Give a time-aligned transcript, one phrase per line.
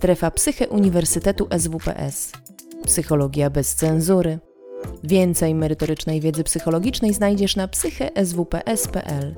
[0.00, 2.32] Strefa Psyche Uniwersytetu SWPS.
[2.84, 4.38] Psychologia bez cenzury.
[5.04, 9.34] Więcej merytorycznej wiedzy psychologicznej znajdziesz na psycheswps.pl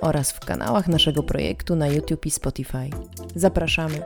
[0.00, 2.90] oraz w kanałach naszego projektu na YouTube i Spotify.
[3.34, 4.02] Zapraszamy.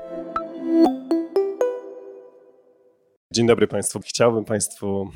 [3.33, 4.01] Dzień dobry Państwu.
[4.01, 5.11] Chciałbym Państwu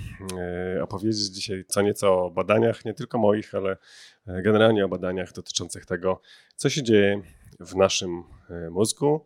[0.76, 3.76] e, opowiedzieć dzisiaj co nieco o badaniach, nie tylko moich, ale
[4.26, 6.20] e, generalnie o badaniach dotyczących tego,
[6.56, 7.22] co się dzieje
[7.60, 9.24] w naszym e, mózgu,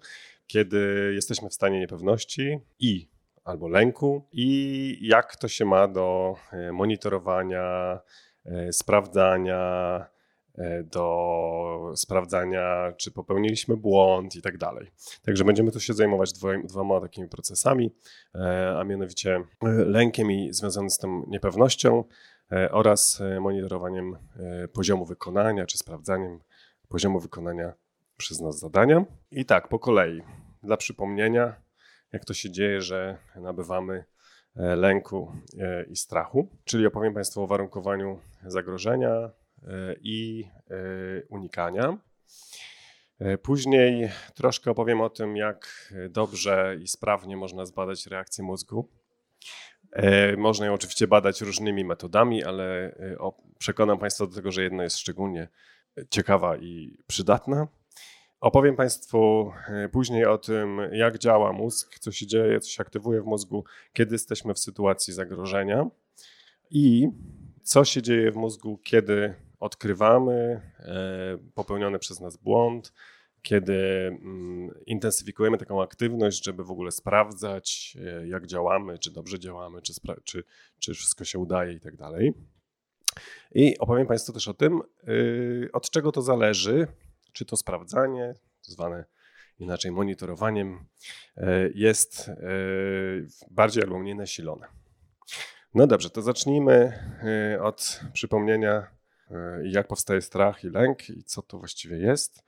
[0.53, 3.08] kiedy jesteśmy w stanie niepewności i
[3.45, 6.35] albo lęku i jak to się ma do
[6.72, 7.99] monitorowania,
[8.71, 10.07] sprawdzania,
[10.61, 14.91] E, do sprawdzania, czy popełniliśmy błąd i tak dalej.
[15.22, 16.32] Także będziemy tu się zajmować
[16.64, 17.94] dwoma takimi procesami,
[18.35, 22.05] e, a mianowicie e, lękiem i związanym z tym niepewnością
[22.71, 24.17] oraz monitorowaniem
[24.72, 26.41] poziomu wykonania, czy sprawdzaniem
[26.89, 27.72] poziomu wykonania
[28.17, 29.05] przez nas zadania.
[29.30, 30.22] I tak, po kolei,
[30.63, 31.55] dla przypomnienia,
[32.12, 34.05] jak to się dzieje, że nabywamy
[34.56, 35.33] lęku
[35.89, 39.30] i strachu, czyli opowiem Państwu o warunkowaniu zagrożenia,
[39.69, 40.75] E, i e,
[41.28, 41.98] unikania.
[43.19, 48.89] E, później troszkę opowiem o tym, jak dobrze i sprawnie można zbadać reakcję mózgu.
[50.36, 52.97] Można ją oczywiście badać różnymi metodami, ale
[53.58, 55.48] przekonam Państwa do tego, że jedna jest szczególnie
[56.11, 57.69] ciekawa i przydatna.
[58.41, 59.52] Opowiem Państwu
[59.92, 64.14] później o tym, jak działa mózg, co się dzieje, co się aktywuje w mózgu, kiedy
[64.14, 65.86] jesteśmy w sytuacji zagrożenia
[66.70, 67.08] i
[67.62, 72.92] co się dzieje w mózgu, kiedy odkrywamy e, popełniony przez nas błąd,
[73.42, 73.74] kiedy
[74.06, 79.92] mm, intensyfikujemy taką aktywność, żeby w ogóle sprawdzać, e, jak działamy, czy dobrze działamy, czy,
[80.24, 80.44] czy,
[80.78, 82.34] czy wszystko się udaje i tak dalej.
[83.55, 86.86] I opowiem Państwu też o tym, y, od czego to zależy,
[87.33, 89.05] czy to sprawdzanie, zwane
[89.59, 90.86] inaczej monitorowaniem,
[91.36, 92.31] e, jest
[93.50, 94.67] bardziej albo mniej nasilone.
[95.75, 96.92] No dobrze, to zacznijmy
[97.61, 102.45] od przypomnienia E, jak powstaje strach i lęk i co to właściwie jest.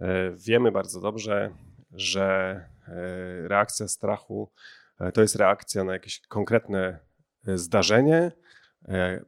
[0.00, 1.54] E, wiemy bardzo dobrze,
[1.92, 2.24] że
[2.88, 4.52] e, reakcja strachu
[5.14, 6.98] to jest reakcja na jakieś konkretne
[7.44, 8.32] zdarzenie,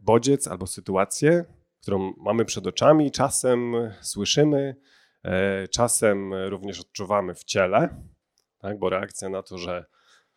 [0.00, 1.44] bodziec albo sytuację,
[1.86, 4.76] którą mamy przed oczami, czasem słyszymy,
[5.70, 8.02] czasem również odczuwamy w ciele,
[8.58, 8.78] tak?
[8.78, 9.84] bo reakcja na to, że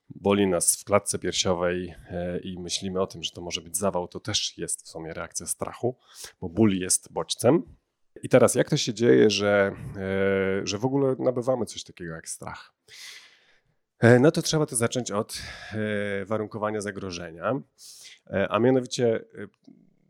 [0.09, 4.07] boli nas w klatce piersiowej e, i myślimy o tym, że to może być zawał,
[4.07, 5.97] to też jest w sumie reakcja strachu,
[6.41, 7.75] bo ból jest bodźcem.
[8.23, 12.29] I teraz, jak to się dzieje, że, e, że w ogóle nabywamy coś takiego jak
[12.29, 12.73] strach?
[13.99, 15.41] E, no to trzeba to zacząć od
[16.25, 17.61] warunkowania zagrożenia,
[18.49, 19.25] a mianowicie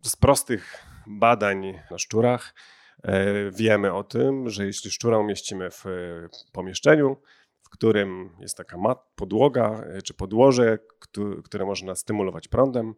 [0.02, 2.54] z prostych badań na szczurach
[3.52, 5.86] wiemy o tym, że jeśli szczura umieścimy w
[6.52, 7.18] pomieszczeniu,
[7.70, 10.80] w którym jest taka mat, podłoga e, czy podłoże,
[11.44, 12.96] które można stymulować prądem.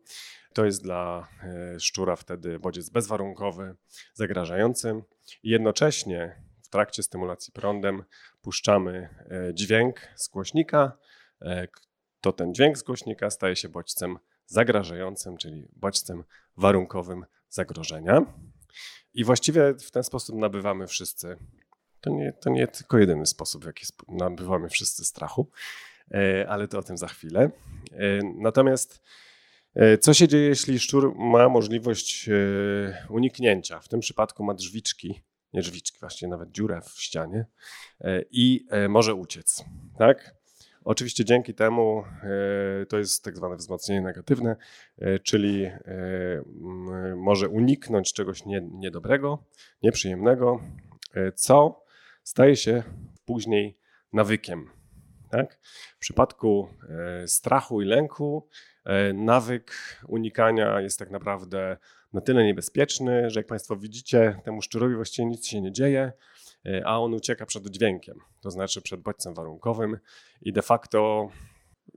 [0.53, 3.75] To jest dla e, szczura wtedy bodziec bezwarunkowy,
[4.13, 5.03] zagrażający.
[5.44, 8.03] I jednocześnie w trakcie stymulacji prądem
[8.41, 10.97] puszczamy e, dźwięk z głośnika.
[12.22, 14.19] To ten dźwięk z głośnika staje się bodźcem
[14.51, 16.23] zagrażającym, czyli bodźcem
[16.57, 18.25] warunkowym zagrożenia.
[19.13, 21.38] I właściwie w ten sposób nabywamy wszyscy
[22.01, 25.50] to nie, to nie tylko jedyny sposób, w jaki nabywamy wszyscy strachu,
[26.11, 27.51] e, ale to o tym za chwilę.
[27.91, 29.01] E, natomiast
[29.75, 32.29] e, co się dzieje, jeśli szczur ma możliwość
[33.09, 33.79] uniknięcia?
[33.79, 35.22] W tym przypadku ma drzwiczki,
[35.53, 37.45] nie drzwiczki, właściwie nawet dziurę w ścianie
[38.31, 39.63] i może uciec.
[39.97, 40.41] Tak?
[40.83, 42.03] Oczywiście dzięki temu
[42.89, 44.55] to jest tak zwane wzmocnienie negatywne,
[45.23, 45.69] czyli
[47.15, 49.43] może uniknąć czegoś niedobrego,
[49.83, 50.61] nieprzyjemnego,
[51.35, 51.83] co
[52.23, 52.83] staje się
[53.25, 53.77] później
[54.13, 54.69] nawykiem.
[55.31, 55.59] Tak?
[55.95, 58.47] W przypadku e, strachu i lęku
[58.85, 59.73] e, nawyk
[60.07, 61.77] unikania jest tak naprawdę
[62.13, 66.13] na tyle niebezpieczny, że jak Państwo widzicie, temu szczurowi właściwie nic się nie dzieje, e,
[66.85, 69.97] a on ucieka przed dźwiękiem, to znaczy przed bodźcem warunkowym
[70.41, 71.29] i de facto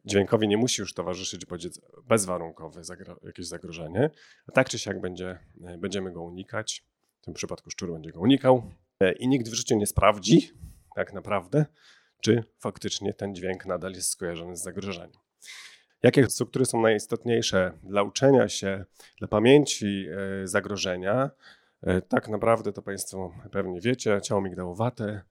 [0.05, 2.82] dźwiękowi nie musi już towarzyszyć bodziec bezwarunkowy,
[3.22, 4.11] jakieś zagrożenie,
[4.46, 5.38] a tak czy siak będzie,
[5.78, 6.84] będziemy go unikać.
[7.20, 8.70] W tym przypadku szczur będzie go unikał,
[9.00, 10.50] E, i nikt w życiu nie sprawdzi,
[10.94, 11.66] tak naprawdę,
[12.20, 15.20] czy faktycznie ten dźwięk nadal jest skojarzony z zagrożeniem.
[16.02, 18.84] Jakie struktury są najistotniejsze dla uczenia się,
[19.19, 20.06] dla pamięci
[20.43, 21.31] e, zagrożenia?
[21.86, 25.22] E, tak naprawdę to Państwo pewnie wiecie, ciało migdałowate,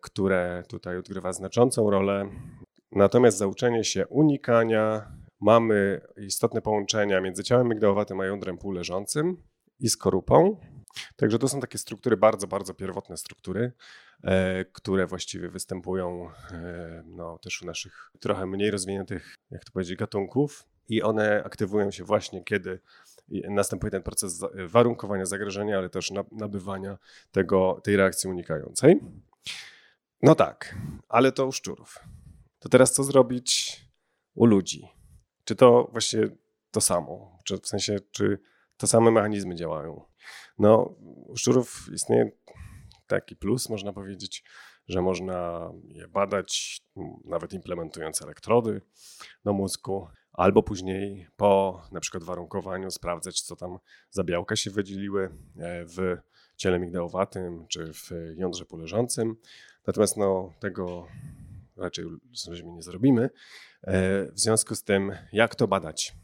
[0.00, 2.30] które tutaj odgrywa znaczącą rolę.
[2.92, 9.36] Natomiast za uczenie się unikania mamy istotne połączenia między ciałem migdałowatym a jądrem półleżącym
[9.80, 10.60] i skorupą.
[11.16, 13.72] Także to są takie struktury, bardzo, bardzo pierwotne struktury,
[14.24, 19.98] e, które właściwie występują e, no, też u naszych trochę mniej rozwiniętych, jak to powiedzieć,
[19.98, 22.80] gatunków i one aktywują się właśnie, kiedy
[23.30, 26.98] następuje ten proces warunkowania zagrożenia, ale też nabywania
[27.32, 29.00] tego, tej reakcji unikającej.
[30.22, 30.74] No tak,
[31.08, 31.98] ale to u szczurów.
[32.58, 33.80] To teraz co zrobić
[34.34, 34.88] u ludzi?
[35.44, 36.20] Czy to właśnie
[36.70, 37.38] to samo?
[37.44, 38.38] Czy w sensie, czy
[38.76, 40.04] te same mechanizmy działają?
[40.58, 40.94] No,
[41.26, 42.30] u szczurów istnieje
[43.06, 44.44] taki plus, można powiedzieć,
[44.88, 46.80] że można je badać,
[47.24, 48.80] nawet implementując elektrody
[49.44, 50.08] do mózgu,
[50.38, 53.78] albo później po na przykład warunkowaniu sprawdzać, co tam
[54.10, 56.16] za białka się wydzieliły e, w
[56.56, 59.36] ciele migdałowatym czy w jądrze poleżącym.
[59.86, 61.06] Natomiast no, tego
[61.76, 62.04] raczej
[62.64, 63.22] nie zrobimy.
[63.22, 63.30] E,
[64.32, 66.14] w związku z tym, jak to badać?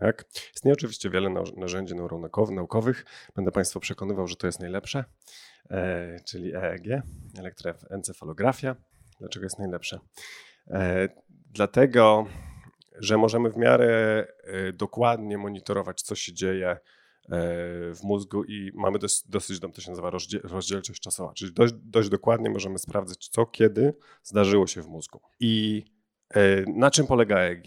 [0.00, 0.24] Tak?
[0.54, 3.04] Istnieje oczywiście wiele narzędzi neuronaukowych.
[3.36, 5.04] Będę Państwa przekonywał, że to jest najlepsze,
[5.70, 7.02] e, czyli EEG,
[7.38, 8.76] elektroencefalografia.
[9.18, 9.98] Dlaczego jest najlepsze?
[11.50, 12.26] Dlatego,
[12.94, 14.26] że możemy w miarę
[14.72, 16.76] dokładnie monitorować, co się dzieje
[17.94, 20.10] w mózgu i mamy dosyć, dosyć to się nazywa
[20.44, 25.20] rozdzielczość czasowa, czyli dość, dość dokładnie możemy sprawdzić, co kiedy zdarzyło się w mózgu.
[25.40, 25.84] I
[26.66, 27.66] na czym polega EEG?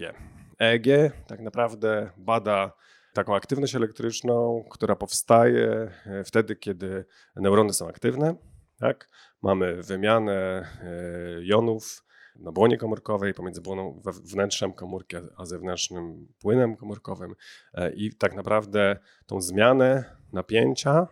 [0.59, 2.71] EEG tak naprawdę bada
[3.17, 8.35] taką aktywność elektryczną, która powstaje e, wtedy, kiedy neurony są aktywne.
[8.79, 9.09] Tak?
[9.41, 10.95] Mamy wymianę e,
[11.41, 12.05] jonów
[12.39, 17.35] na błonie komórkowej pomiędzy błoną, wnętrzem komórki a zewnętrznym płynem komórkowym
[17.73, 21.07] e, i tak naprawdę tą zmianę napięcia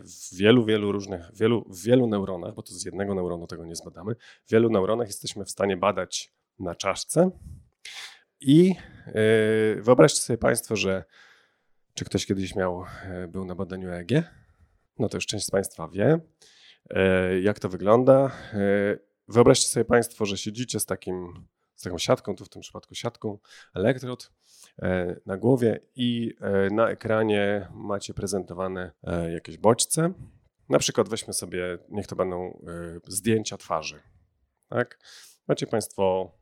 [0.00, 4.14] w wielu, wielu różnych, wielu, wielu neuronach, bo to z jednego neuronu tego nie zbadamy,
[4.46, 7.30] w wielu neuronach jesteśmy w stanie badać na czaszce,
[8.40, 8.74] i
[9.06, 11.04] yy, wyobraźcie sobie Państwo, że
[11.94, 12.84] czy ktoś kiedyś miał,
[13.28, 14.10] był na badaniu EEG?
[14.98, 16.18] No to już część z Państwa wie,
[17.42, 18.30] jak to wygląda.
[19.28, 23.38] Wyobraźcie sobie Państwo, że siedzicie z, takim, z taką siatką, tu w tym przypadku siatką
[23.74, 24.32] elektrod
[25.26, 26.34] na głowie i
[26.70, 28.92] na ekranie macie prezentowane
[29.32, 30.12] jakieś bodźce.
[30.68, 32.62] Na przykład weźmy sobie, niech to będą
[33.06, 34.02] zdjęcia twarzy.
[34.68, 34.98] Tak?
[35.48, 36.32] Macie Państwo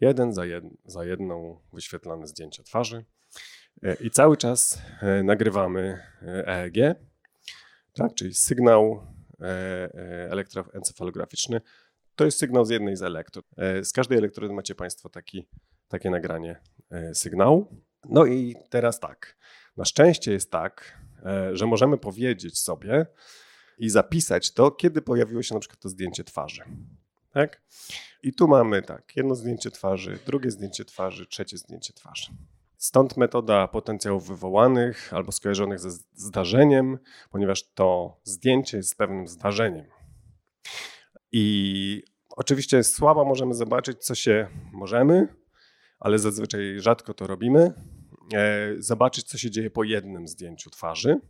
[0.00, 3.04] jeden za, jed, za jedną wyświetlane zdjęcia twarzy
[3.82, 6.94] e, i cały czas e, nagrywamy EEG, e
[7.92, 9.06] tak, czyli sygnał
[10.30, 11.60] elektroencefalograficzny.
[12.16, 13.44] To jest sygnał z jednej z elektrod.
[13.82, 15.48] Z każdej elektrody macie Państwo taki,
[15.88, 16.60] takie nagranie
[17.14, 17.84] sygnału.
[18.04, 19.36] No i teraz tak.
[19.76, 21.02] Na szczęście jest tak,
[21.52, 23.06] że możemy powiedzieć sobie
[23.78, 26.64] i zapisać to, kiedy pojawiło się na przykład to zdjęcie twarzy.
[27.32, 27.62] Tak?
[28.22, 32.26] I tu mamy tak, jedno zdjęcie twarzy, drugie zdjęcie twarzy, trzecie zdjęcie twarzy.
[32.76, 36.98] Stąd metoda potencjałów wywołanych albo skojarzonych ze zdarzeniem,
[37.30, 39.86] ponieważ to zdjęcie jest pewnym zdarzeniem.
[41.32, 42.02] I
[42.36, 45.28] oczywiście słabo możemy zobaczyć, co się możemy,
[46.00, 47.72] ale zazwyczaj rzadko to robimy.
[48.34, 51.20] E, zobaczyć, co się dzieje po jednym zdjęciu twarzy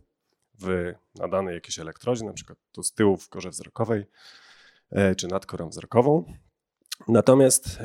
[0.59, 4.05] w nadanej jakiejś elektrodzie, na przykład tu z tyłu w korze wzrokowej
[4.93, 6.33] E, czy nad korą wzrokową.
[7.07, 7.83] Natomiast e,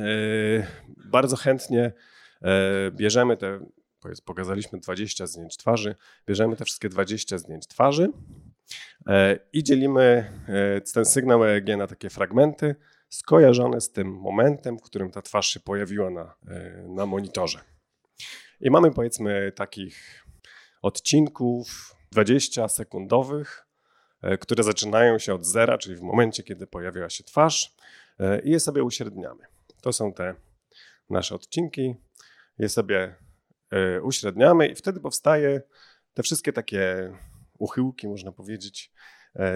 [0.97, 1.93] bardzo chętnie
[2.93, 3.61] bierzemy te,
[4.25, 5.95] pokazaliśmy 20 zdjęć twarzy,
[6.27, 8.09] bierzemy te wszystkie 20 zdjęć twarzy
[9.53, 10.33] i dzielimy
[10.95, 12.77] ten sygnał EEG na takie fragmenty
[13.09, 16.35] skojarzone z tym momentem, w którym ta twarz się pojawiła na,
[16.89, 17.61] na monitorze.
[18.61, 20.25] I mamy powiedzmy takich
[20.83, 23.69] odcinków 20 sekundowych,
[24.23, 27.77] E, które zaczynają się od zera, czyli w momencie, kiedy pojawiła się twarz
[28.19, 29.45] e, i je sobie uśredniamy.
[29.83, 30.35] To są te
[31.11, 31.95] nasze odcinki,
[32.59, 33.15] je sobie
[33.71, 35.63] e, uśredniamy i wtedy powstaje
[36.15, 37.13] te wszystkie takie
[37.59, 38.93] uchyłki, można powiedzieć,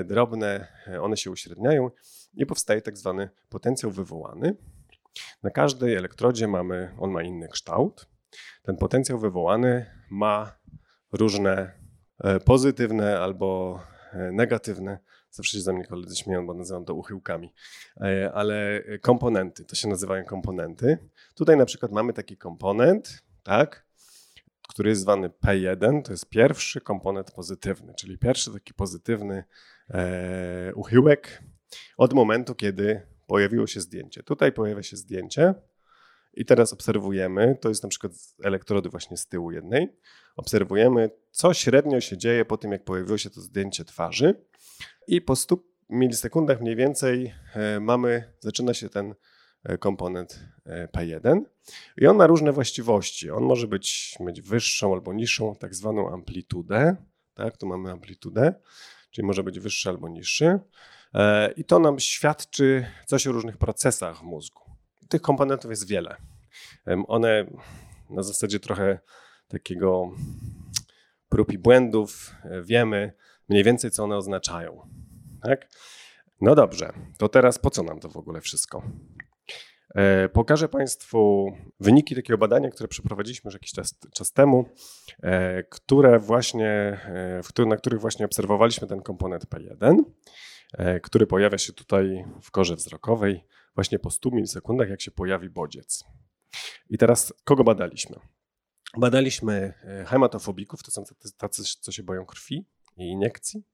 [0.04, 0.66] drobne,
[1.00, 1.90] one się uśredniają
[2.34, 4.56] i powstaje tak zwany potencjał wywołany.
[5.42, 8.08] Na każdej elektrodzie mamy, on ma inny kształt.
[8.62, 10.58] Ten potencjał wywołany ma
[11.12, 11.72] różne
[12.44, 13.80] pozytywne albo
[14.12, 14.98] E, negatywne.
[15.30, 17.54] Zawsze się ze mnie koledzy śmieją, bo nazywam to uchyłkami.
[18.00, 20.98] E, ale komponenty, to się nazywają komponenty.
[21.34, 23.86] Tutaj na przykład mamy taki komponent, tak,
[24.72, 29.44] który jest zwany P1, to jest pierwszy komponent pozytywny, czyli pierwszy taki pozytywny
[29.90, 31.42] e, uchyłek
[31.96, 34.22] od momentu, kiedy pojawiło się zdjęcie.
[34.22, 35.54] Tutaj pojawia się zdjęcie
[36.34, 38.12] i teraz obserwujemy, to jest na przykład
[38.44, 39.96] elektrody właśnie z tyłu jednej,
[40.36, 44.34] obserwujemy, co średnio się dzieje po tym, jak pojawiło się to zdjęcie twarzy
[45.06, 45.56] i po 100
[45.90, 49.14] milisekundach mniej więcej e, mamy, zaczyna się ten
[49.80, 51.40] komponent e, P1
[51.96, 53.30] i on ma różne właściwości.
[53.30, 56.96] On może być, mieć wyższą albo niższą tak zwaną amplitudę,
[57.34, 57.56] tak?
[57.56, 58.54] Tu mamy amplitudę,
[59.10, 60.60] czyli może być wyższy albo niższy.
[61.14, 64.62] E, I to nam świadczy coś o różnych procesach w mózgu.
[65.08, 66.16] Tych komponentów jest wiele.
[67.08, 67.46] One
[68.10, 68.98] na zasadzie trochę
[69.48, 70.10] takiego
[71.28, 73.12] prób i błędów e, wiemy
[73.48, 74.88] mniej więcej, co one oznaczają.
[75.42, 75.68] Tak?
[76.40, 78.82] No dobrze, to teraz po co nam to w ogóle wszystko?
[79.94, 84.64] E, pokażę Państwu wyniki takiego badania, które przeprowadziliśmy już jakiś czas, czas temu,
[85.22, 87.00] e, które właśnie,
[87.66, 89.96] na których właśnie obserwowaliśmy ten komponent P1,
[91.02, 93.44] który pojawia się tutaj w korze wzrokowej
[93.74, 96.04] właśnie po 100 milisekundach, jak się pojawi bodziec.
[96.90, 98.16] I teraz kogo badaliśmy?
[98.96, 101.04] Badaliśmy e, hematofobików, to są
[101.36, 103.64] tacy, co się boją krwi i iniekcji.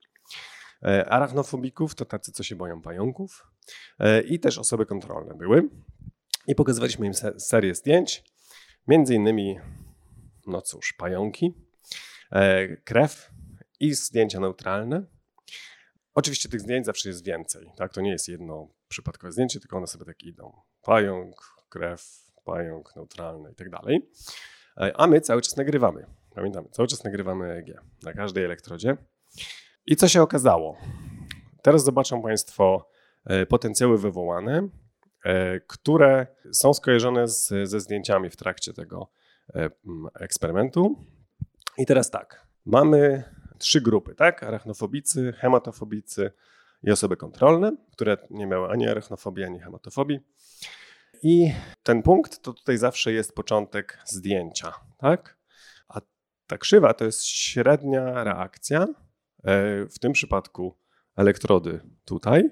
[0.83, 3.47] E, arachnofobików to tacy, co się boją pająków.
[3.99, 5.69] E, I też osoby kontrolne były.
[6.49, 8.25] I pokazywaliśmy im serię zdjęć,
[8.87, 9.59] między innymi,
[10.47, 11.55] no cóż, pająki,
[12.85, 13.31] krew
[13.81, 15.05] i zdjęcia neutralne.
[16.15, 17.93] Oczywiście tych zdjęć zawsze jest więcej, tak?
[17.93, 20.53] To nie jest jedno przypadkowe zdjęcie, tylko one sobie tak idą.
[20.83, 21.35] Pająk,
[21.69, 24.11] krew, pająk neutralny i tak dalej.
[24.77, 26.07] E, a my cały czas nagrywamy.
[26.35, 28.97] Pamiętamy, cały czas nagrywamy EEG na każdej elektrodzie.
[29.87, 30.79] I co się okazało?
[31.63, 32.91] Teraz zobaczą Państwo
[33.25, 34.88] e, potencjały wywołane, e,
[35.67, 39.11] które są skojarzone z, ze zdjęciami w trakcie tego
[40.21, 41.05] eksperymentu.
[41.79, 43.25] I teraz tak, mamy
[43.59, 44.43] trzy grupy, tak?
[44.43, 46.33] Arachnofobicy, hematofobicy
[46.83, 50.21] i osoby kontrolne, które nie miały ani arachnofobii, ani hematofobii.
[51.23, 55.39] I ten punkt to tutaj zawsze jest początek zdjęcia, tak?
[55.89, 56.01] A
[56.47, 58.87] ta krzywa to jest średnia reakcja, e,
[59.87, 60.79] w tym przypadku
[61.17, 62.51] elektrody tutaj,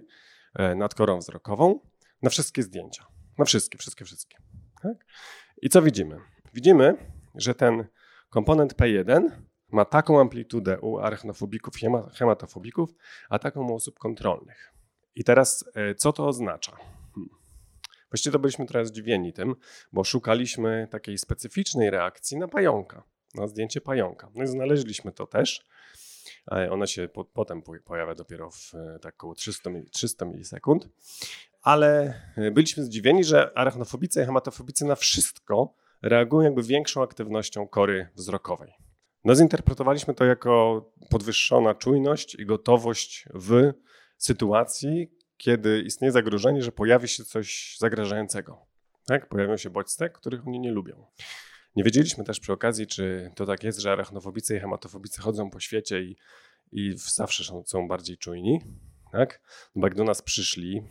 [0.55, 1.81] e, nad korą wzrokową,
[2.23, 3.07] na wszystkie zdjęcia.
[3.39, 4.37] Na wszystkie, wszystkie, wszystkie.
[4.83, 5.07] Tak?
[5.63, 6.19] I co widzimy?
[6.55, 7.85] Widzimy, że ten
[8.31, 9.31] komponent P1
[9.69, 11.75] ma taką amplitudę u arachnofobików
[12.15, 12.91] hematofobików,
[13.31, 14.73] a taką u osób kontrolnych.
[15.15, 16.77] I teraz e, co to oznacza?
[18.11, 19.55] Właściwie to byliśmy trochę zdziwieni tym,
[19.93, 23.03] bo szukaliśmy takiej specyficznej reakcji na pająka,
[23.35, 24.31] na zdjęcie pająka.
[24.35, 25.65] No i znaleźliśmy to też.
[26.71, 30.89] Ona się po, potem pojawia dopiero w e, tak około 300, 300 milisekund.
[31.67, 38.09] Ale e, byliśmy zdziwieni, że arachnofobicy i hematofobicy na wszystko reagują jakby większą aktywnością kory
[38.15, 38.73] wzrokowej.
[39.25, 43.73] No zinterpretowaliśmy to jako podwyższona czujność i gotowość w
[44.19, 48.67] sytuacji, kiedy istnieje zagrożenie, że pojawi się coś zagrażającego.
[49.07, 49.29] Tak?
[49.29, 51.07] Pojawią się bodźce, których oni nie lubią.
[51.77, 55.61] Nie wiedzieliśmy też przy okazji, czy to tak jest, że arachnofobicy i hematofobicy chodzą po
[55.61, 56.17] świecie i,
[56.73, 58.61] i zawsze są, są bardziej czujni.
[59.13, 59.41] Tak?
[59.77, 60.83] Bo jak do nas przyszli,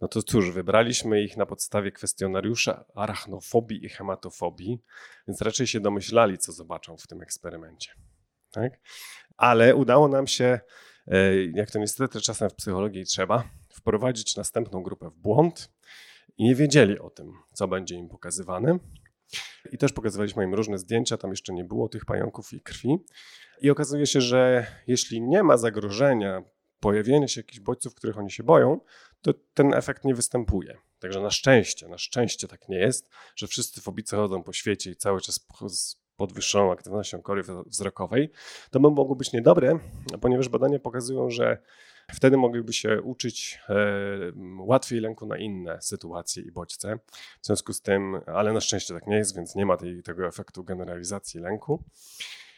[0.00, 4.82] no to cóż, wybraliśmy ich na podstawie kwestionariusza arachnofobii i hematofobii,
[5.28, 7.90] więc raczej się domyślali, co zobaczą w tym eksperymencie.
[8.50, 8.80] Tak?
[9.36, 10.60] Ale udało nam się
[11.06, 15.72] E, jak to niestety czasem w psychologii trzeba, wprowadzić następną grupę w błąd
[16.38, 18.78] i nie wiedzieli o tym, co będzie im pokazywane.
[19.72, 22.98] I też pokazywaliśmy im różne zdjęcia, tam jeszcze nie było tych pająków i krwi.
[23.60, 26.42] I okazuje się, że jeśli nie ma zagrożenia
[26.80, 28.80] pojawienia się jakichś bodźców, których oni się boją,
[29.22, 30.78] to ten efekt nie występuje.
[30.98, 34.96] Także na szczęście, na szczęście tak nie jest, że wszyscy fobicy chodzą po świecie i
[34.96, 35.46] cały czas
[36.16, 38.30] podwyższoną aktywnością kory wzrokowej,
[38.70, 39.78] to by mogło być niedobre,
[40.20, 41.62] ponieważ badania pokazują, że
[42.12, 43.74] wtedy mogliby się uczyć e,
[44.58, 46.98] łatwiej lęku na inne sytuacje i bodźce.
[47.42, 50.26] W związku z tym, ale na szczęście tak nie jest, więc nie ma tej, tego
[50.26, 51.84] efektu generalizacji lęku.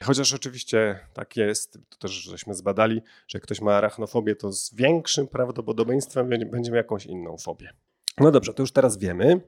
[0.02, 5.28] Chociaż oczywiście tak jest, to też żeśmy zbadali, że ktoś ma arachnofobię, to z większym
[5.28, 7.72] prawdopodobieństwem będzie miał jakąś inną fobię.
[8.18, 9.40] No dobrze, to już teraz wiemy,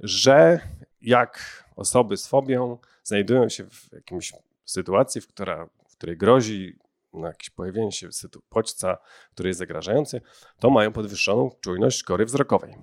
[0.00, 0.60] że
[1.00, 4.32] jak osoby z fobią znajdują się w jakimś
[4.64, 6.78] sytuacji, w, która, w której grozi
[7.12, 8.08] na jakieś pojawienie się
[8.50, 8.98] bodźca,
[9.32, 10.20] który jest zagrażający,
[10.58, 12.74] to mają podwyższoną czujność kory wzrokowej.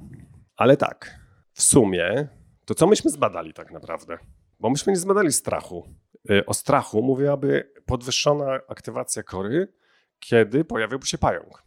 [0.55, 1.19] Ale tak,
[1.53, 2.27] w sumie,
[2.65, 4.17] to co myśmy zbadali tak naprawdę?
[4.59, 5.87] Bo myśmy nie zbadali strachu.
[6.29, 9.73] Y, o strachu mówiłaby podwyższona aktywacja kory,
[10.19, 11.63] kiedy pojawiłby się pająk.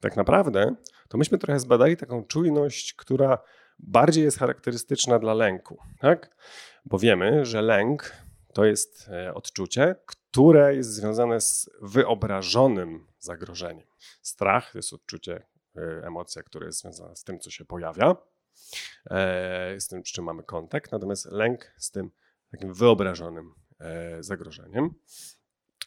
[0.00, 0.74] Tak naprawdę
[1.08, 3.38] to myśmy trochę zbadali taką czujność, która
[3.78, 6.36] bardziej jest charakterystyczna dla lęku, tak?
[6.84, 8.12] Bo wiemy, że lęk
[8.54, 13.86] to jest e, odczucie, które jest związane z wyobrażonym zagrożeniem.
[14.22, 15.46] Strach to jest odczucie,
[15.76, 18.16] e, emocja, która jest związana z tym, co się pojawia,
[19.10, 22.10] e, z tym, z czym mamy kontakt, natomiast lęk z tym
[22.50, 23.54] takim wyobrażonym
[24.20, 24.94] zagrożeniem.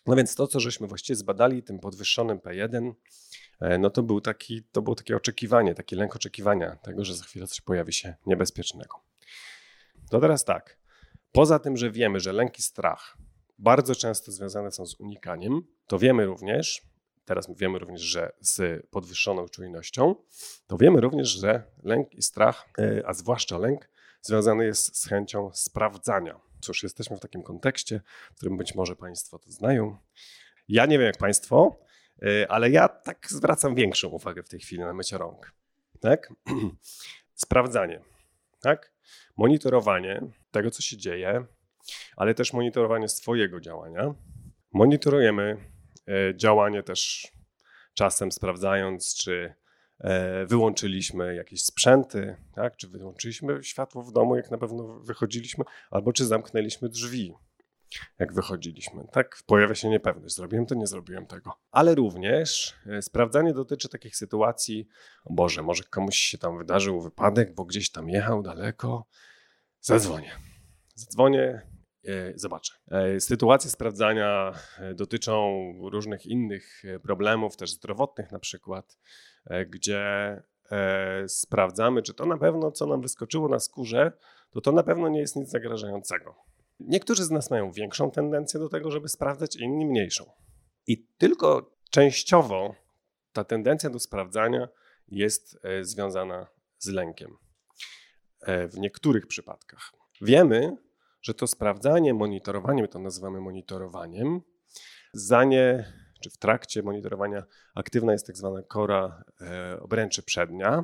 [0.06, 2.94] No więc to, co żeśmy właściwie zbadali tym podwyższonym P1,
[3.60, 7.24] E, no to, był taki, to było takie oczekiwanie, taki lęk oczekiwania tego, że za
[7.24, 8.96] chwilę coś pojawi się niebezpiecznego.
[10.10, 10.77] To teraz tak,
[11.32, 13.18] poza tym, że wiemy, że lęk i strach
[13.60, 16.82] bardzo często związane są z unikaniem, to wiemy również,
[17.25, 20.16] teraz wiemy również, że z podwyższoną czujnością,
[20.68, 23.89] to wiemy również, że lęk i strach, e, a zwłaszcza lęk,
[24.22, 26.39] związany jest z chęcią sprawdzania.
[26.61, 29.97] Cóż, jesteśmy w takim kontekście, w którym być może Państwo to znają.
[30.67, 31.79] Ja nie wiem jak Państwo,
[32.21, 35.53] e, ale ja tak zwracam większą uwagę w tej chwili na mycie rąk.
[35.99, 36.33] Tak?
[37.33, 38.01] Sprawdzanie,
[38.61, 38.93] tak?
[39.37, 40.21] Monitorowanie
[40.51, 41.45] tego, co się dzieje,
[42.15, 44.13] ale też monitorowanie swojego działania.
[44.73, 45.57] Monitorujemy
[46.07, 47.31] e, działanie też
[47.93, 49.53] czasem sprawdzając, czy
[50.48, 52.77] wyłączyliśmy jakieś sprzęty, tak?
[52.77, 57.34] czy wyłączyliśmy światło w domu, jak na pewno wychodziliśmy, albo czy zamknęliśmy drzwi,
[58.20, 59.08] jak wychodziliśmy.
[59.12, 61.54] Tak, pojawia się niepewność, zrobiłem to, nie zrobiłem tego.
[61.72, 64.88] Ale również e, sprawdzanie dotyczy takich sytuacji,
[65.30, 69.06] Boże, może komuś się tam wydarzył wypadek, bo gdzieś tam jechał daleko,
[69.82, 70.32] zadzwonię.
[70.96, 71.76] Zadzwonię, E,
[72.35, 72.73] zobaczę.
[72.91, 78.97] E, sytuacje sprawdzania e, dotyczą różnych innych problemów, też zdrowotnych na przykład,
[79.69, 80.01] gdzie
[81.27, 84.11] sprawdzamy, czy to na pewno, co nam wyskoczyło na skórze,
[84.51, 86.35] to to na pewno nie jest nic zagrażającego.
[86.79, 90.31] Niektórzy z nas mają większą tendencję do tego, żeby sprawdzać, inni mniejszą.
[90.87, 92.75] I tylko częściowo
[93.33, 94.67] ta tendencja do sprawdzania
[95.07, 96.47] jest związana
[96.77, 97.37] z lękiem.
[98.47, 99.91] W niektórych przypadkach.
[100.21, 100.77] Wiemy,
[101.27, 104.41] że to sprawdzanie, monitorowanie, my to nazywamy monitorowaniem,
[105.13, 107.43] za nie, czy w trakcie monitorowania
[107.75, 110.84] aktywna jest tak zwana kora e, obręczy przednia.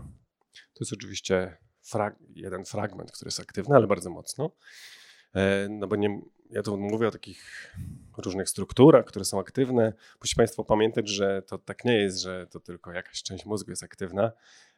[0.74, 4.52] To jest oczywiście frag jeden fragment, który jest aktywny, ale bardzo mocno.
[5.36, 7.74] E, no bo nie, ja tu mówię o takich
[8.18, 9.94] różnych strukturach, które są aktywne.
[10.22, 13.84] Musicie Państwo pamiętać, że to tak nie jest, że to tylko jakaś część mózgu jest
[13.84, 14.32] aktywna,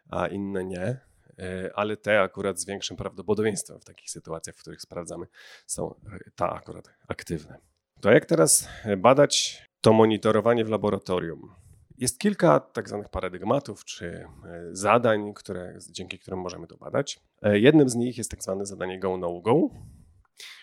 [0.10, 1.00] a inne nie.
[1.40, 5.26] E, ale te akurat z większym prawdopodobieństwem w takich sytuacjach, w których sprawdzamy,
[5.68, 7.58] są e, ta akurat aktywne.
[8.02, 11.56] To jak teraz badać to monitorowanie w laboratorium?
[11.98, 14.28] Jest kilka tak zwanych paradygmatów czy e,
[14.72, 17.20] zadań, które, dzięki którym możemy to badać.
[17.42, 19.70] Jednym z nich jest tak zwane zadanie go-no-go,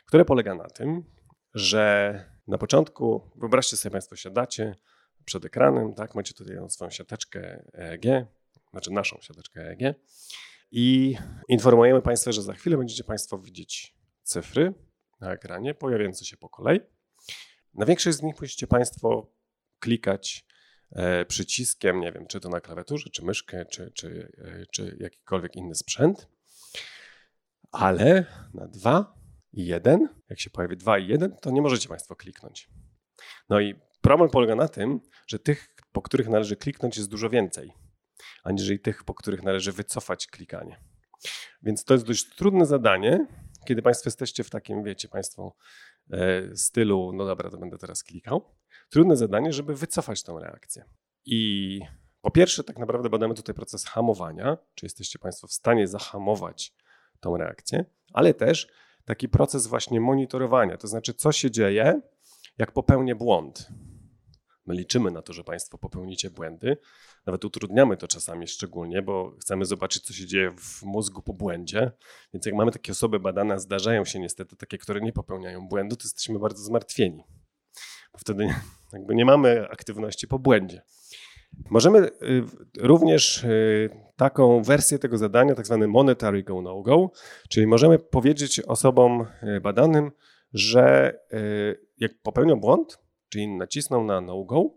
[0.07, 1.05] które polega na tym,
[1.55, 4.75] że na początku, wyobraźcie sobie Państwo, siadacie
[5.25, 8.27] przed ekranem, tak, macie tutaj swoją siateczkę EEG,
[8.71, 9.95] znaczy naszą siateczkę EEG
[10.73, 11.17] i
[11.49, 14.75] informujemy Państwa, że za chwilę będziecie Państwo widzieć cyfry
[15.21, 16.81] na ekranie, pojawiające się po kolei.
[17.75, 19.33] Na większość z nich musicie Państwo
[19.79, 20.47] klikać
[20.91, 25.57] e, przyciskiem, nie wiem, czy to na klawiaturze, czy myszkę, czy, czy, e, czy jakikolwiek
[25.57, 26.29] inny sprzęt.
[27.73, 29.15] Ale na 2
[29.53, 32.71] i 1, jak się pojawi 2 i 1, to nie możecie Państwo kliknąć.
[33.49, 37.82] No i problem polega na tym, że tych, po których należy kliknąć, jest dużo więcej
[38.45, 40.81] aniżeli tych, po których należy wycofać klikanie.
[41.63, 43.27] Więc to jest dość trudne zadanie,
[43.65, 45.57] kiedy Państwo jesteście w takim, wiecie, Państwo
[46.11, 48.55] e, stylu, no dobra, to będę teraz klikał.
[48.91, 50.85] Trudne zadanie, żeby wycofać tą reakcję.
[51.25, 51.81] I
[52.21, 56.75] po pierwsze, tak naprawdę badamy tutaj proces hamowania, czy jesteście Państwo w stanie zahamować
[57.21, 58.69] tą reakcję, ale też
[59.05, 62.01] taki proces właśnie monitorowania, to znaczy, co się dzieje,
[62.59, 63.69] jak popełnię błąd.
[64.66, 66.77] My liczymy na to, że Państwo popełnicie błędy.
[67.27, 71.90] Nawet utrudniamy to czasami szczególnie, bo chcemy zobaczyć, co się dzieje w mózgu po błędzie.
[72.35, 76.03] Więc jak mamy takie osoby badane, zdarzają się niestety takie, które nie popełniają błędu, to
[76.05, 77.25] jesteśmy bardzo zmartwieni.
[78.12, 78.48] Bo wtedy
[78.92, 80.83] jakby nie mamy aktywności po błędzie.
[81.70, 82.11] Możemy y,
[82.79, 87.11] również y, taką wersję tego zadania, tak zwany monetary go no go,
[87.48, 90.12] czyli możemy powiedzieć osobom y, badanym,
[90.53, 91.18] że
[91.98, 92.98] jak popełnią błąd,
[93.33, 94.71] czyli nacisną na no-go,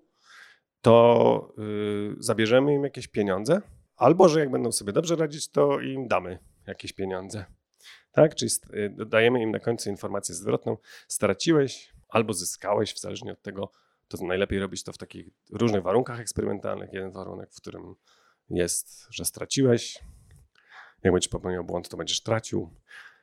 [0.82, 3.62] to yy, zabierzemy im jakieś pieniądze,
[3.96, 7.46] albo że jak będą sobie dobrze radzić, to im damy jakieś pieniądze.
[8.12, 8.36] Tak?
[8.36, 13.72] Czyli yy, dajemy im na końcu informację zwrotną, straciłeś albo zyskałeś, w zależności od tego,
[14.08, 16.94] to najlepiej robić to w takich różnych warunkach eksperymentalnych.
[16.94, 17.96] Jeden warunek, w którym
[18.50, 20.00] jest, że straciłeś.
[21.04, 22.70] Jak będziesz popełniał błąd, to będziesz tracił.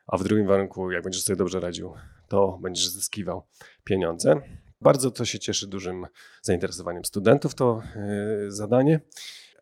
[0.07, 1.95] A w drugim warunku, jak będziesz sobie dobrze radził,
[2.29, 3.42] to będziesz zyskiwał
[3.85, 4.40] pieniądze.
[4.83, 6.07] Bardzo to się cieszy dużym
[6.42, 9.01] zainteresowaniem studentów, to e, zadanie.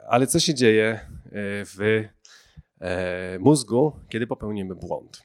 [0.08, 1.00] Ale co się dzieje e,
[1.64, 1.78] w
[2.80, 5.22] e, mózgu, kiedy popełnimy błąd?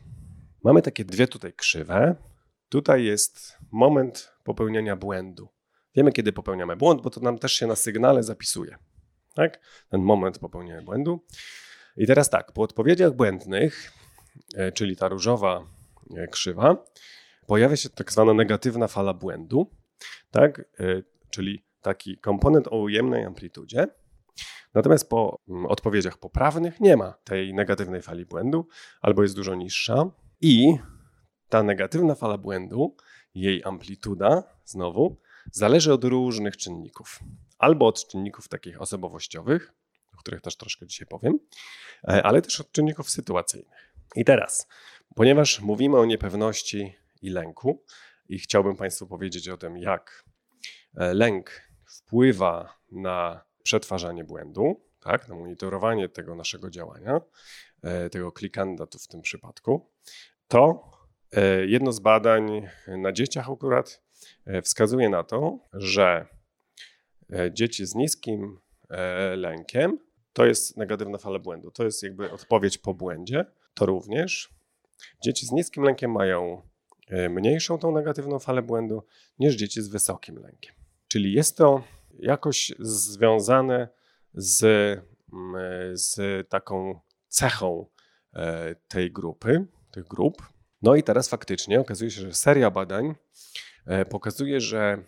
[0.63, 2.15] Mamy takie dwie tutaj krzywe.
[2.69, 5.49] Tutaj jest moment popełniania błędu.
[5.95, 8.77] Wiemy, kiedy popełniamy błąd, bo to nam też się na sygnale zapisuje.
[9.35, 9.59] Tak?
[9.89, 11.25] Ten moment popełniania błędu.
[11.97, 13.91] I teraz tak, po odpowiedziach błędnych,
[14.73, 15.67] czyli ta różowa
[16.31, 16.85] krzywa,
[17.47, 19.71] pojawia się tak zwana negatywna fala błędu
[20.31, 20.59] tak?
[20.79, 23.87] Y, czyli taki komponent o ujemnej amplitudzie.
[24.73, 28.67] Natomiast po mm, odpowiedziach poprawnych nie ma tej negatywnej fali błędu,
[29.01, 30.11] albo jest dużo niższa.
[30.41, 30.77] I
[31.49, 32.95] ta negatywna fala błędu
[33.35, 35.17] jej amplituda, znowu,
[35.51, 37.19] zależy od różnych czynników.
[37.57, 39.73] Albo od czynników takich osobowościowych,
[40.13, 41.39] o których też troszkę dzisiaj powiem,
[42.07, 43.93] e, ale też od czynników sytuacyjnych.
[44.15, 44.67] I teraz,
[45.15, 47.83] ponieważ mówimy o niepewności i lęku,
[48.29, 50.25] i chciałbym Państwu powiedzieć o tym, jak
[50.97, 57.21] e, lęk wpływa na przetwarzanie błędu, tak, na monitorowanie tego naszego działania,
[57.83, 59.91] e, tego klikanda tu w tym przypadku,
[60.47, 60.91] to
[61.65, 64.03] jedno z badań na dzieciach akurat
[64.63, 66.27] wskazuje na to, że
[67.51, 68.59] dzieci z niskim
[69.35, 69.99] lękiem
[70.35, 71.71] to jest negatywna fala błędu.
[71.71, 73.45] To jest jakby odpowiedź po błędzie.
[73.73, 74.49] To również
[75.23, 76.61] dzieci z niskim lękiem mają e,
[77.29, 79.03] mniejszą tą negatywną falę błędu
[79.39, 80.75] niż dzieci z wysokim lękiem.
[81.07, 81.83] Czyli jest to
[82.19, 83.87] jakoś związane
[84.33, 84.63] z,
[85.33, 87.85] mm, z taką cechą
[88.33, 90.49] e, tej grupy, tych grup.
[90.81, 93.15] No i teraz faktycznie okazuje się, że seria badań
[93.85, 95.03] e, pokazuje, że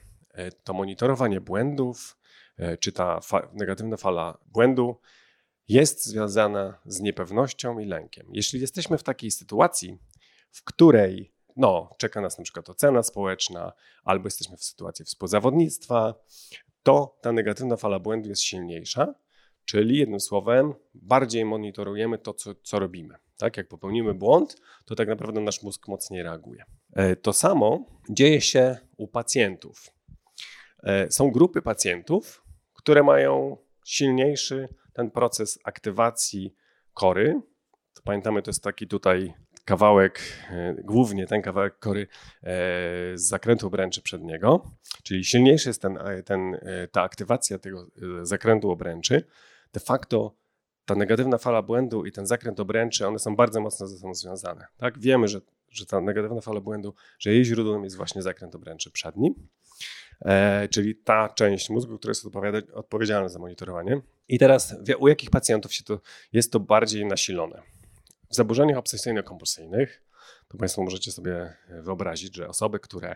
[0.64, 2.18] to monitorowanie błędów,
[2.80, 5.00] czy ta fa negatywna fala błędu
[5.68, 8.28] jest związana z niepewnością i lękiem.
[8.32, 9.98] Jeśli jesteśmy w takiej sytuacji,
[10.52, 16.14] w której no, czeka nas na przykład ocena społeczna, albo jesteśmy w sytuacji współzawodnictwa,
[16.84, 19.14] to ta negatywna fala błędu jest silniejsza,
[19.66, 23.16] czyli jednym słowem, bardziej monitorujemy to, co, co robimy.
[23.38, 23.58] Tak?
[23.58, 26.64] Jak popełnimy błąd, to tak naprawdę nasz mózg mocniej reaguje.
[26.94, 29.94] E, to samo dzieje się u pacjentów.
[30.84, 32.44] E, są grupy pacjentów,
[32.74, 36.56] które mają silniejszy ten proces aktywacji
[36.94, 37.42] kory,
[38.04, 39.34] pamiętamy, to jest taki tutaj
[39.68, 42.08] kawałek, e, głównie ten kawałek kory e,
[43.16, 44.72] z zakrętu obręczy przedniego,
[45.04, 46.60] czyli silniejszy jest ten, e, ten,
[46.92, 47.88] ta aktywacja tego
[48.22, 49.24] zakrętu obręczy.
[49.74, 50.36] De facto
[50.86, 54.68] ta negatywna fala błędu i ten zakręt obręczy, one są bardzo mocno ze sobą związane.
[54.78, 55.00] Tak?
[55.00, 59.36] Wiemy, że, że ta negatywna fala błędu, że jej źródłem jest właśnie zakręt obręczy przedni,
[60.22, 62.26] e, czyli ta część mózgu, która jest
[62.74, 64.02] odpowiedzialna za monitorowanie.
[64.28, 66.00] I teraz u jakich pacjentów się to,
[66.34, 67.77] jest to bardziej nasilone?
[68.30, 69.88] W zaburzeniach obsesyjno-kompulsyjnych,
[70.48, 73.16] to Państwo możecie sobie wyobrazić, że osoby, które,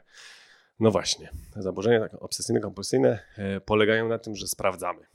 [0.80, 5.06] no właśnie, zaburzenia obsesyjno-kompulsyjne e, polegają na tym, że sprawdzamy.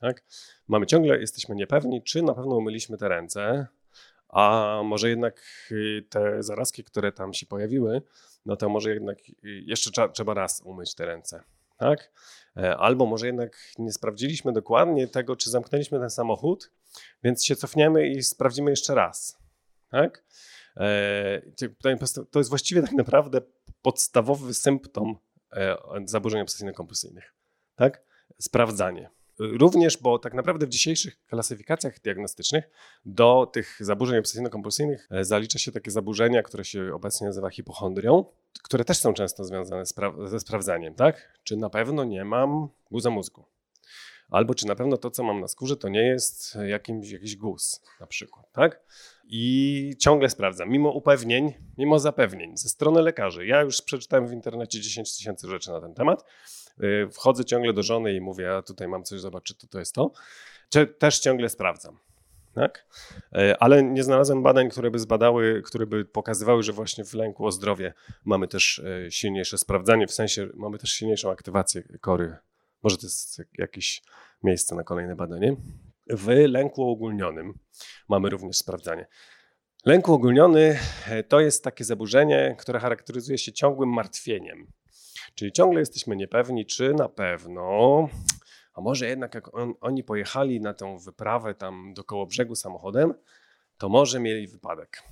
[0.00, 0.24] Tak?
[0.68, 3.66] Mamy ciągle, jesteśmy niepewni, czy na pewno umyliśmy te ręce,
[4.28, 8.02] a może jednak y, te zarazki, które tam się pojawiły,
[8.46, 11.42] no to może jednak y, jeszcze trzeba raz umyć te ręce.
[11.76, 12.12] Tak?
[12.56, 16.70] E, albo może jednak nie sprawdziliśmy dokładnie tego, czy zamknęliśmy ten samochód,
[17.24, 19.38] więc się cofniemy i sprawdzimy jeszcze raz.
[19.90, 20.24] Tak?
[20.76, 21.42] E,
[22.30, 23.40] to jest właściwie tak naprawdę
[23.82, 25.16] podstawowy symptom
[25.52, 27.34] e, zaburzeń obsesyjno-kompulsyjnych.
[27.76, 28.02] Tak?
[28.40, 29.10] Sprawdzanie.
[29.38, 32.70] Również, bo tak naprawdę w dzisiejszych klasyfikacjach diagnostycznych
[33.04, 38.24] do tych zaburzeń obsesyjno-kompulsyjnych zalicza się takie zaburzenia, które się obecnie nazywa hipochondrią,
[38.62, 39.84] które też są często związane
[40.26, 41.38] ze sprawdzaniem, tak?
[41.44, 43.44] Czy na pewno nie mam guza mózgu?
[44.30, 47.82] Albo czy na pewno to, co mam na skórze, to nie jest jakimś, jakiś guz,
[48.00, 48.80] na przykład, tak?
[49.24, 53.46] I ciągle sprawdzam, mimo upewnień, mimo zapewnień ze strony lekarzy.
[53.46, 56.24] Ja już przeczytałem w internecie 10 tysięcy rzeczy na ten temat.
[56.82, 59.78] Y, wchodzę ciągle do żony i mówię, a tutaj mam coś, zobacz, czy to, to
[59.78, 60.12] jest to.
[60.98, 61.98] Też ciągle sprawdzam
[62.54, 62.86] tak?
[63.32, 67.46] E, ale nie znalazłem badań, które by zbadały, które by pokazywały, że właśnie w lęku
[67.46, 72.36] o zdrowie mamy też e, silniejsze sprawdzanie, w sensie mamy też silniejszą aktywację kory.
[72.84, 74.02] Może to jest jakieś
[74.42, 75.56] miejsce na kolejne badanie.
[76.10, 77.58] W lęku ogólnionym
[78.08, 79.06] mamy również sprawdzanie.
[79.84, 84.66] Lęk ogólniony e, to jest takie zaburzenie, które charakteryzuje się ciągłym martwieniem.
[85.34, 88.08] Czyli ciągle jesteśmy niepewni, czy na pewno
[88.74, 93.14] a może jednak jak on, oni pojechali na tą wyprawę tam do brzegu samochodem,
[93.78, 95.02] to może mieli wypadek.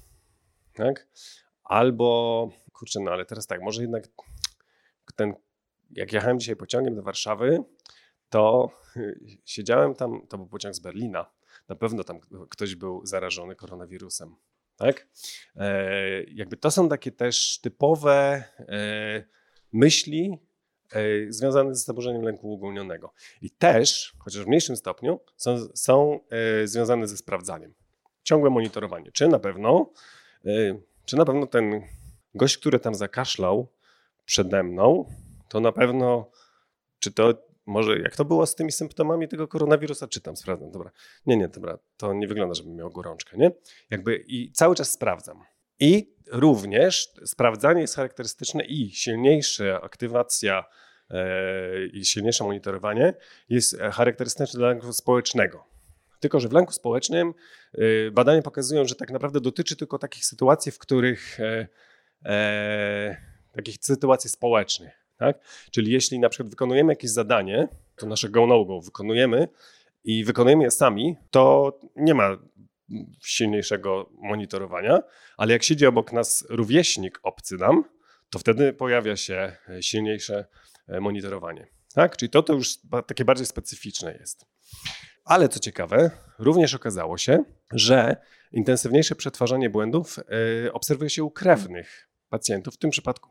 [0.75, 1.09] Tak?
[1.65, 4.09] Albo, kurczę, no ale teraz tak, może jednak
[5.17, 5.35] ten,
[5.93, 7.65] jak jechałem dzisiaj pociągiem do Warszawy,
[8.29, 8.71] to
[9.45, 11.31] siedziałem tam, to był pociąg z Berlina,
[11.69, 14.37] na pewno tam ktoś był zarażony koronawirusem.
[14.77, 15.09] Tak?
[15.57, 19.25] E, jakby to są takie też typowe e,
[19.73, 20.39] myśli,
[20.93, 23.13] E, związane z zaburzeniem lęku uogólnionego.
[23.43, 27.75] I też, chociaż w mniejszym stopniu, są, są e, związane ze sprawdzaniem.
[28.23, 29.13] Ciągłe monitorowanie.
[29.13, 29.91] Czy na pewno,
[30.45, 30.51] e,
[31.05, 31.83] czy na pewno ten
[32.35, 33.69] gość, który tam zakaszlał
[34.25, 35.05] przede mną,
[35.53, 36.31] to na pewno,
[36.99, 37.35] czy to
[37.67, 40.91] może jak to było z tymi symptomami tego koronawirusa, czytam, sprawdzam, dobra.
[41.27, 43.51] Nie, nie, dobra, to nie wygląda, żebym miał gorączkę, nie?
[43.91, 45.43] Jakby i cały czas sprawdzam.
[45.81, 50.65] I również sprawdzanie jest charakterystyczne i silniejsza aktywacja
[51.11, 53.15] e, i silniejsze monitorowanie
[53.49, 55.65] jest charakterystyczne dla lęku społecznego.
[56.21, 57.35] Tylko, że w lęku społecznym
[57.75, 61.39] e, badania pokazują, że tak naprawdę dotyczy tylko takich sytuacji, w których
[62.25, 63.17] e,
[63.53, 65.02] takich sytuacji społecznych.
[65.23, 65.39] Tak?
[65.71, 69.49] Czyli jeśli na przykład wykonujemy jakieś zadanie, to nasze go no wykonujemy
[70.05, 72.37] i wykonujemy je sami, to nie ma
[73.25, 75.03] silniejszego monitorowania,
[75.37, 77.85] ale jak siedzi obok nas rówieśnik obcy nam,
[78.31, 80.47] to wtedy pojawia się silniejsze
[80.89, 81.67] e, monitorowanie.
[81.95, 82.17] Tak?
[82.17, 84.47] Czyli to, to już takie bardziej specyficzne jest.
[85.25, 88.17] Ale co ciekawe, również okazało się, że
[88.53, 93.31] intensywniejsze przetwarzanie błędów e, obserwuje się u krewnych pacjentów, w tym przypadku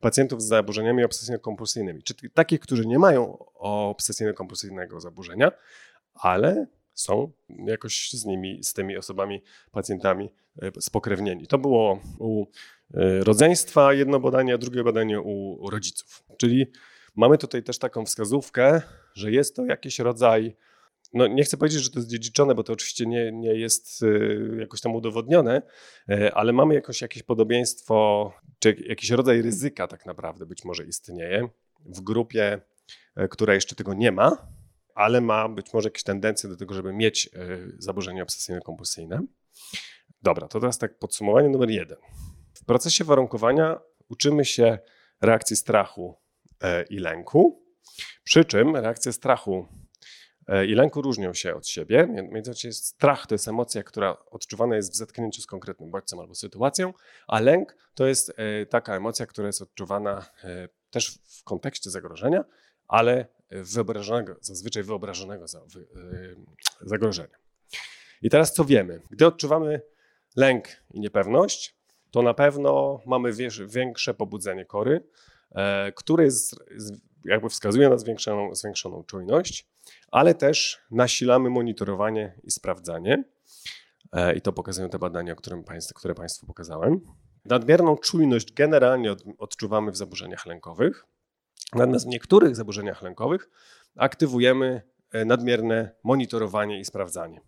[0.00, 5.52] pacjentów z zaburzeniami obsesyjno-kompulsyjnymi, czyli takich, którzy nie mają obsesyjno-kompulsyjnego zaburzenia,
[6.14, 10.30] ale są jakoś z nimi, z tymi osobami, pacjentami
[10.62, 11.46] e, spokrewnieni.
[11.46, 12.46] To było u
[12.94, 16.24] e, rodzeństwa jedno badanie, a drugie badanie u rodziców.
[16.36, 16.66] Czyli
[17.16, 18.82] mamy tutaj też taką wskazówkę,
[19.14, 20.56] że jest to jakiś rodzaj
[21.12, 24.56] no nie chcę powiedzieć, że to jest dziedziczone, bo to oczywiście nie, nie jest y,
[24.60, 25.62] jakoś tam udowodnione,
[26.10, 31.48] y, ale mamy jakoś jakieś podobieństwo, czy jakiś rodzaj ryzyka tak naprawdę być może istnieje
[31.84, 32.60] w grupie,
[33.20, 34.48] y, która jeszcze tego nie ma,
[34.94, 37.30] ale ma być może jakieś tendencje do tego, żeby mieć
[37.78, 39.22] zaburzenia obsesyjno-kompulsyjne.
[40.22, 41.98] Dobra, to teraz tak podsumowanie numer jeden.
[42.54, 44.78] W procesie warunkowania uczymy się
[45.20, 46.20] reakcji strachu
[46.90, 47.64] i lęku,
[48.24, 49.68] przy czym reakcja strachu
[50.66, 52.06] i lęku różnią się od siebie.
[52.06, 56.94] Mianowicie strach to jest emocja, która odczuwana jest w zetknięciu z konkretnym bodźcem albo sytuacją,
[57.28, 62.44] a lęk to jest e, taka emocja, która jest odczuwana e, też w kontekście zagrożenia,
[62.88, 65.46] ale wyobrażonego, zazwyczaj wyobrażonego
[66.80, 67.38] zagrożenia.
[68.22, 69.02] I teraz co wiemy?
[69.10, 69.82] Gdy odczuwamy
[70.36, 71.76] lęk i niepewność,
[72.10, 73.32] to na pewno mamy
[73.66, 75.06] większe pobudzenie kory,
[75.94, 76.56] które jest,
[77.24, 79.68] jakby wskazuje na zwiększoną, zwiększoną czujność
[80.10, 83.24] ale też nasilamy monitorowanie i sprawdzanie.
[84.12, 85.34] E, I to pokazują te badania,
[85.94, 87.00] które Państwu pokazałem.
[87.44, 91.06] Nadmierną czujność generalnie odczuwamy w zaburzeniach lękowych.
[91.74, 93.50] Natomiast w niektórych zaburzeniach lękowych
[93.96, 97.40] aktywujemy e, nadmierne monitorowanie i sprawdzanie.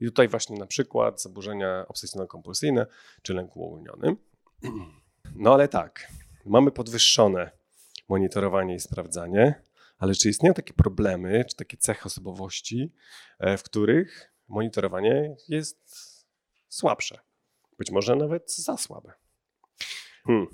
[0.00, 2.86] I tutaj właśnie na przykład zaburzenia obsesyjno-kompulsyjne
[3.22, 4.16] czy lęk uogólniony.
[5.36, 6.08] No ale tak,
[6.46, 7.50] mamy podwyższone
[8.08, 9.62] monitorowanie i sprawdzanie,
[9.98, 12.92] ale czy istnieją takie problemy, czy takie cechy osobowości,
[13.38, 15.78] e, w których monitorowanie jest
[16.68, 17.18] słabsze?
[17.78, 19.12] Być może nawet za słabe.
[20.26, 20.46] Hmm.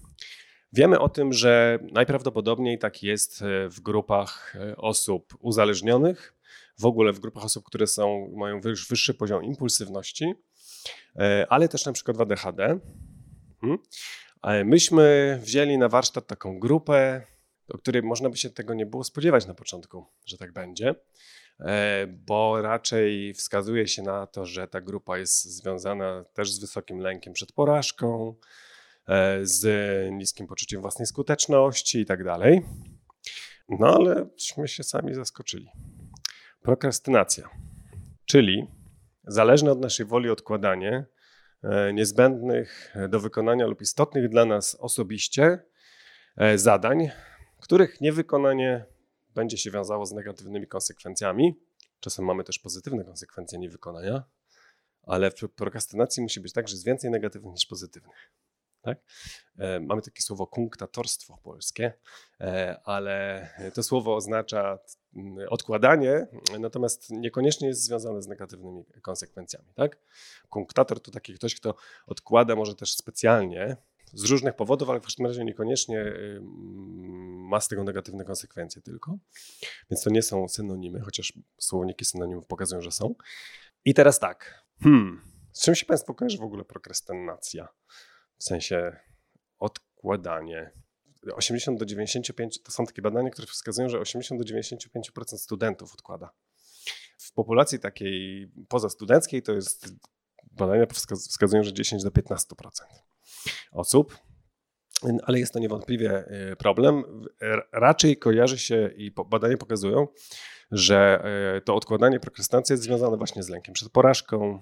[0.72, 6.34] Wiemy o tym, że najprawdopodobniej tak jest e, w grupach e, osób uzależnionych,
[6.78, 10.34] w ogóle w grupach osób, które są, mają wyższy poziom impulsywności,
[11.48, 12.78] ale też na przykład w ADHD.
[13.60, 13.78] Hmm.
[14.68, 17.26] Myśmy wzięli na warsztat taką grupę
[17.68, 20.94] o której można by się tego nie było spodziewać na początku, że tak będzie,
[21.60, 26.98] e, bo raczej wskazuje się na to, że ta grupa jest związana też z wysokim
[26.98, 28.34] lękiem przed porażką,
[29.08, 29.64] e, z
[30.12, 32.62] niskim poczuciem własnej skuteczności i tak dalej.
[33.68, 35.68] No aleśmy się sami zaskoczyli.
[36.62, 37.50] Prokrastynacja,
[38.24, 38.66] czyli
[39.26, 41.06] zależne od naszej woli odkładanie
[41.62, 45.58] e, niezbędnych do wykonania lub istotnych dla nas osobiście
[46.56, 47.10] zadań,
[47.64, 48.84] których niewykonanie
[49.34, 51.60] będzie się wiązało z negatywnymi konsekwencjami.
[52.00, 54.24] Czasem mamy też pozytywne konsekwencje niewykonania,
[55.02, 58.32] ale w prokrastynacji musi być tak, że jest więcej negatywnych niż pozytywnych.
[58.82, 58.98] Tak?
[59.58, 61.92] E, mamy takie słowo kunktatorstwo polskie,
[62.40, 64.78] e, ale to słowo oznacza
[65.16, 66.26] mm, odkładanie,
[66.60, 69.68] natomiast niekoniecznie jest związane z negatywnymi konsekwencjami.
[69.74, 69.98] Tak?
[70.48, 71.74] Kunktator to taki ktoś, kto
[72.06, 73.76] odkłada może też specjalnie
[74.14, 76.12] z różnych powodów, ale w każdym razie niekoniecznie
[77.48, 79.18] ma z tego negatywne konsekwencje tylko.
[79.90, 83.14] Więc to nie są synonimy, chociaż słowniki synonimów pokazują, że są.
[83.84, 84.64] I teraz tak.
[84.82, 85.20] Hmm.
[85.52, 87.68] Z czym się Państwu kojarzy w ogóle prokrastynacja?
[88.38, 88.96] W sensie
[89.58, 90.72] odkładanie.
[91.34, 96.30] 80 do 95 to są takie badania, które wskazują, że 80 do 95% studentów odkłada.
[97.18, 99.88] W populacji takiej pozastudenckiej to jest
[100.52, 102.44] badania wskazują, że 10 do 15%
[103.72, 104.18] osób.
[105.22, 107.04] Ale jest to niewątpliwie y, problem.
[107.72, 110.08] Raczej kojarzy się i badania pokazują,
[110.70, 111.24] że
[111.56, 114.58] y, to odkładanie prokrastynacji jest związane właśnie z lękiem przed porażką,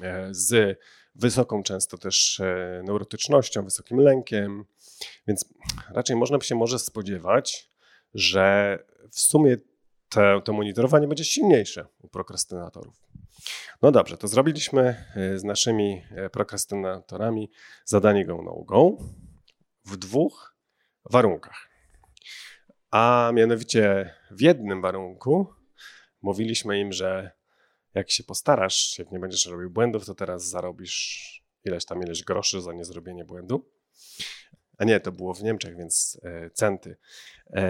[0.00, 0.78] y, z
[1.14, 2.42] wysoką często też
[2.84, 4.64] neurotycznością, wysokim lękiem.
[5.26, 5.54] Więc
[5.90, 7.70] raczej można by się może spodziewać,
[8.14, 8.78] że
[9.10, 9.56] w sumie
[10.08, 13.11] te, to monitorowanie będzie silniejsze u prokrastynatorów.
[13.82, 17.50] No dobrze, to zrobiliśmy e, z naszymi e, prokrastynatorami
[17.84, 18.96] zadanie go no
[19.84, 20.56] w dwóch
[21.10, 21.68] warunkach.
[22.90, 25.54] A mianowicie w jednym warunku
[26.22, 27.30] mówiliśmy im, że
[27.94, 32.62] jak się postarasz, jak nie będziesz robił błędów, to teraz zarobisz ileś tam ileś groszy
[32.62, 33.70] za niezrobienie błędu.
[34.78, 36.96] A nie, to było w Niemczech, więc e, centy.
[37.50, 37.62] E,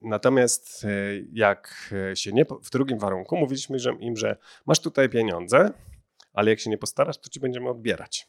[0.00, 0.88] natomiast e,
[1.32, 5.72] jak się nie, w drugim warunku mówiliśmy że, im, że masz tutaj pieniądze,
[6.32, 8.28] ale jak się nie postarasz, to ci będziemy odbierać.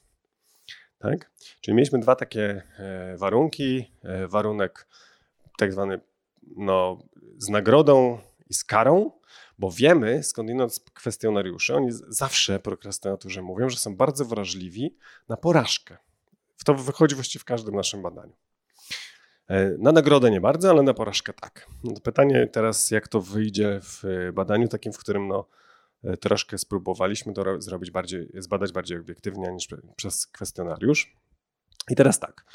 [1.00, 1.32] Tak?
[1.62, 2.62] Czyli mieliśmy dwa takie
[3.18, 3.92] warunki.
[4.28, 4.88] Warunek
[5.58, 6.00] tak zwany
[6.58, 7.00] no,
[7.38, 9.12] z nagrodą i z karą,
[9.58, 14.98] bo wiemy skądinąd z kwestionariuszy, oni zawsze prokrastynatorzy mówią, że są bardzo wrażliwi
[15.30, 15.98] na porażkę.
[16.66, 18.34] To wychodzi właściwie w każdym naszym badaniu.
[19.48, 21.68] E, na nagrodę nie bardzo, ale na porażkę tak.
[21.84, 25.48] No pytanie teraz, jak to wyjdzie w badaniu takim, w którym no,
[26.04, 31.16] e, troszkę spróbowaliśmy to zrobić bardziej, zbadać bardziej obiektywnie niż przez kwestionariusz.
[31.90, 32.46] I teraz tak,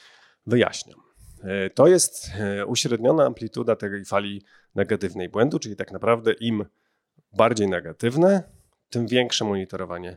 [0.46, 1.00] wyjaśniam.
[1.42, 2.30] E, to jest
[2.66, 4.44] uśredniona amplituda tej fali
[4.74, 6.64] negatywnej błędu, czyli tak naprawdę im
[7.32, 8.42] bardziej negatywne,
[8.90, 10.16] tym większe monitorowanie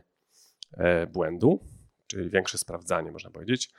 [1.12, 1.60] błędu
[2.06, 3.70] czyli większe sprawdzanie, można powiedzieć,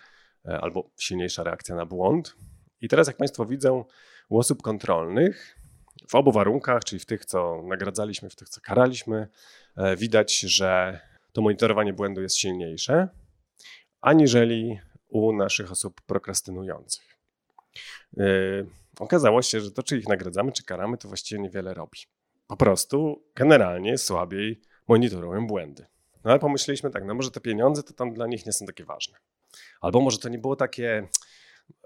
[0.46, 2.36] e, albo silniejsza reakcja na błąd.
[2.82, 3.86] I teraz, jak Państwo widzą,
[4.30, 5.58] u osób kontrolnych,
[6.10, 9.28] w obu warunkach, czyli w tych, co nagradzaliśmy, w tych, co karaliśmy,
[9.78, 11.00] e, widać, że
[11.32, 13.08] to monitorowanie błędu jest silniejsze,
[14.02, 17.18] aniżeli u naszych osób prokrastynujących.
[18.18, 18.68] Yy,
[19.00, 22.00] okazało się, że to, czy ich nagradzamy, czy karamy, to właściwie niewiele robi.
[22.48, 25.86] Po prostu generalnie słabiej monitorują błędy.
[26.26, 28.84] No ale pomyśleliśmy tak, no może te pieniądze to tam dla nich nie są takie
[28.84, 29.18] ważne.
[29.82, 31.08] Albo może to nie było takie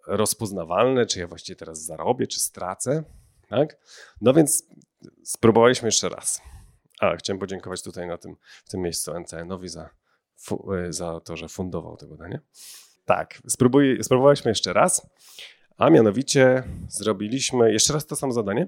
[0.08, 3.04] rozpoznawalne, czy ja właściwie teraz zarobię, czy stracę.
[3.50, 3.78] Tak?
[4.22, 4.64] No więc
[5.24, 6.42] spróbowaliśmy jeszcze raz.
[7.00, 9.90] A, chciałem podziękować tutaj na tym, w tym miejscu NCN-owi za,
[10.90, 12.42] za to, że fundował to badanie.
[13.06, 15.10] Tak, spróbuj, spróbowaliśmy jeszcze raz,
[15.80, 18.68] a mianowicie zrobiliśmy jeszcze raz to samo zadanie,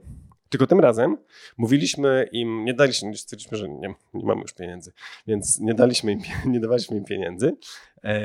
[0.49, 1.17] tylko tym razem
[1.57, 4.91] mówiliśmy im, nie daliśmy, stwierdziliśmy, że nie, nie mamy już pieniędzy,
[5.27, 6.21] więc nie daliśmy im,
[6.53, 7.57] nie dawaliśmy im pieniędzy.
[8.03, 8.21] E,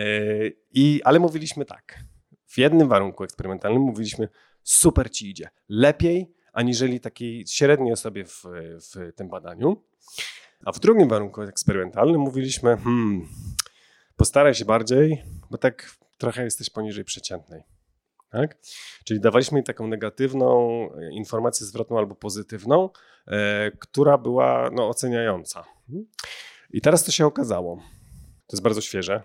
[0.73, 1.99] i, ale mówiliśmy tak.
[2.47, 4.29] W jednym warunku eksperymentalnym mówiliśmy,
[4.63, 8.43] super ci idzie, lepiej aniżeli takiej średniej osobie w,
[8.93, 9.83] w tym badaniu.
[10.65, 13.29] A w drugim warunku eksperymentalnym mówiliśmy, hmm,
[14.17, 17.76] postaraj się bardziej, bo tak trochę jesteś poniżej przeciętnej.
[18.37, 18.57] Tak?
[19.05, 22.91] Czyli dawaliśmy im taką negatywną e, informację zwrotną albo pozytywną,
[23.27, 25.65] e, która była no, oceniająca.
[26.71, 27.77] I teraz to się okazało.
[28.47, 29.23] To jest bardzo świeże.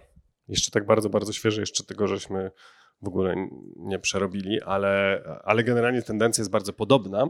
[0.47, 2.51] Jeszcze tak bardzo, bardzo świeże, jeszcze tego, żeśmy
[3.01, 7.27] w ogóle nie przerobili, ale, ale generalnie tendencja jest bardzo podobna.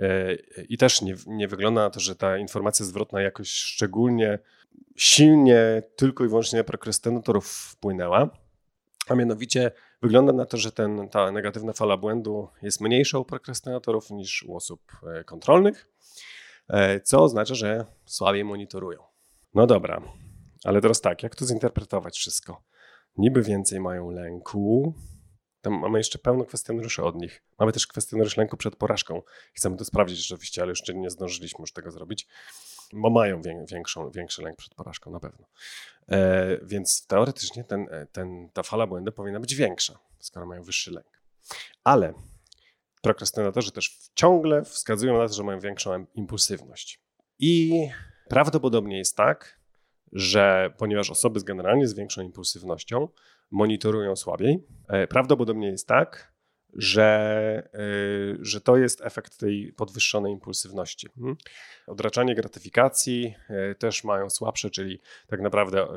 [0.00, 0.34] E,
[0.68, 4.38] I też nie, nie wygląda na to, że ta informacja zwrotna jakoś szczególnie
[4.96, 8.30] silnie tylko i wyłącznie na prokrastynatorów wpłynęła.
[9.08, 9.70] A mianowicie
[10.02, 14.56] wygląda na to, że ten, ta negatywna fala błędu jest mniejsza u prokrastynatorów niż u
[14.56, 15.88] osób e, kontrolnych,
[16.68, 19.02] e, co oznacza, że słabiej monitorują.
[19.54, 20.02] No dobra,
[20.64, 22.62] ale teraz tak, jak to zinterpretować wszystko?
[23.16, 24.94] Niby więcej mają lęku.
[25.60, 27.42] Tam mamy jeszcze pełno kwestionariuszy od nich.
[27.58, 29.22] Mamy też kwestionariusz lęku przed porażką.
[29.54, 32.28] Chcemy to sprawdzić oczywiście, ale jeszcze nie zdążyliśmy już tego zrobić
[32.92, 35.46] mają większą, większy lęk przed porażką na pewno.
[36.08, 40.90] E, więc teoretycznie ten, e, ten, ta fala błędu powinna być większa, skoro mają wyższy
[40.90, 41.22] lęk.
[41.84, 42.14] Ale
[43.02, 47.00] prokrastynatorzy też ciągle wskazują na to, że mają większą impulsywność.
[47.38, 47.86] I
[48.28, 49.60] prawdopodobnie jest tak,
[50.12, 53.08] że ponieważ osoby z generalnie z większą impulsywnością
[53.50, 56.31] monitorują słabiej, e, prawdopodobnie jest tak,
[56.72, 61.08] że, y, że to jest efekt tej podwyższonej impulsywności.
[61.16, 61.36] Mhm.
[61.86, 63.34] Odraczanie gratyfikacji
[63.70, 65.88] y, też mają słabsze, czyli tak naprawdę y,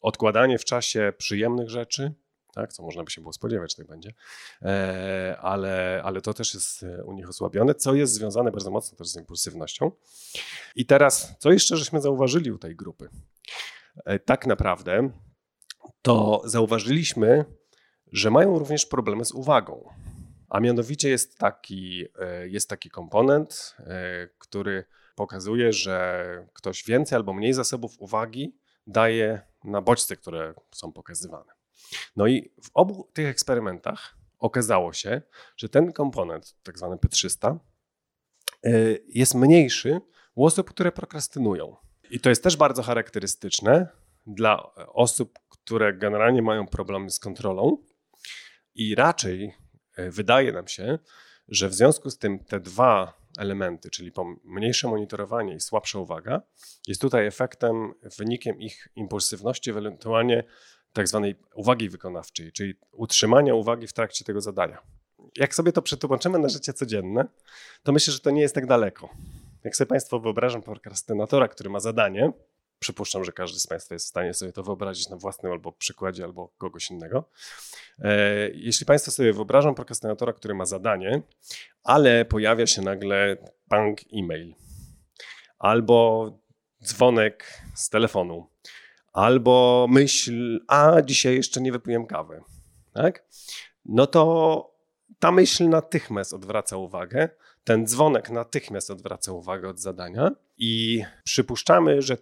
[0.00, 2.12] odkładanie w czasie przyjemnych rzeczy,
[2.54, 4.14] tak, co można by się było spodziewać, tak będzie,
[4.62, 9.08] e, ale, ale to też jest u nich osłabione, co jest związane bardzo mocno też
[9.08, 9.90] z impulsywnością.
[10.76, 13.08] I teraz, co jeszcze żeśmy zauważyli u tej grupy?
[14.04, 15.10] E, tak naprawdę
[16.02, 17.44] to zauważyliśmy,
[18.12, 19.88] że mają również problemy z uwagą.
[20.48, 27.32] A mianowicie jest taki, e, jest taki komponent, e, który pokazuje, że ktoś więcej albo
[27.32, 31.52] mniej zasobów uwagi daje na bodźce, które są pokazywane.
[32.16, 35.22] No i w obu tych eksperymentach okazało się,
[35.56, 37.58] że ten komponent, tak zwany P300,
[38.64, 38.70] e,
[39.08, 40.00] jest mniejszy
[40.34, 41.76] u osób, które prokrastynują.
[42.10, 43.88] I to jest też bardzo charakterystyczne
[44.26, 47.78] dla osób, które generalnie mają problemy z kontrolą,
[48.74, 49.54] i raczej
[49.96, 50.98] e, wydaje nam się,
[51.48, 54.12] że w związku z tym te dwa elementy, czyli
[54.44, 56.42] mniejsze monitorowanie i słabsza uwaga,
[56.86, 60.44] jest tutaj efektem, wynikiem ich impulsywności, ewentualnie
[60.92, 64.78] tak zwanej uwagi wykonawczej, czyli utrzymania uwagi w trakcie tego zadania.
[65.36, 67.24] Jak sobie to przetłumaczymy na życie codzienne,
[67.82, 69.08] to myślę, że to nie jest tak daleko.
[69.64, 72.32] Jak sobie Państwo wyobrażam prokrastynatora, który ma zadanie
[72.82, 76.24] Przypuszczam, że każdy z Państwa jest w stanie sobie to wyobrazić na własnym albo przykładzie,
[76.24, 77.24] albo kogoś innego.
[77.98, 81.22] E, jeśli Państwo sobie wyobrażą prokrastynatora, który ma zadanie,
[81.84, 83.36] ale pojawia się nagle
[83.68, 84.54] pang e-mail
[85.58, 86.30] albo
[86.84, 88.46] dzwonek z telefonu,
[89.12, 92.40] albo myśl, a dzisiaj jeszcze nie wypiłem kawy,
[92.94, 93.24] tak?
[93.84, 94.74] No to
[95.18, 97.28] ta myśl natychmiast odwraca uwagę,
[97.64, 102.16] ten dzwonek natychmiast odwraca uwagę od zadania i przypuszczamy, że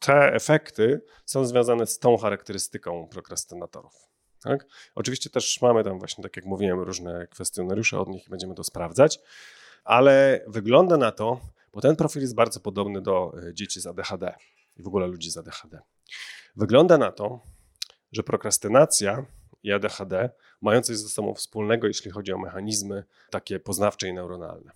[0.00, 3.92] te efekty są związane z tą charakterystyką prokrastynatorów.
[4.42, 4.66] Tak?
[4.94, 8.64] Oczywiście też mamy tam właśnie, tak jak mówiłem, różne kwestionariusze od nich i będziemy to
[8.64, 9.20] sprawdzać,
[9.84, 11.40] ale wygląda na to,
[11.72, 14.34] bo ten profil jest bardzo podobny do e, dzieci z ADHD
[14.76, 15.80] i w ogóle ludzi z ADHD.
[16.56, 17.40] Wygląda na to,
[18.12, 19.26] że prokrastynacja
[19.62, 20.30] i ADHD
[20.60, 24.72] mają coś ze sobą wspólnego, jeśli chodzi o mechanizmy takie poznawcze i neuronalne.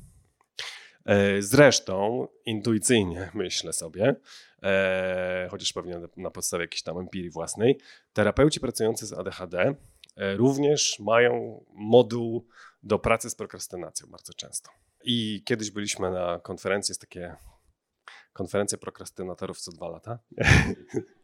[1.07, 4.15] E, zresztą intuicyjnie myślę sobie,
[4.63, 7.81] e, chociaż pewnie na podstawie jakiejś tam empirii własnej,
[8.13, 9.75] terapeuci pracujący z ADHD
[10.17, 12.47] e, również mają moduł
[12.83, 14.71] do pracy z prokrastynacją bardzo często.
[15.05, 17.37] I kiedyś byliśmy na konferencji, jest takie
[18.33, 20.19] konferencja prokrastynatorów co dwa lata.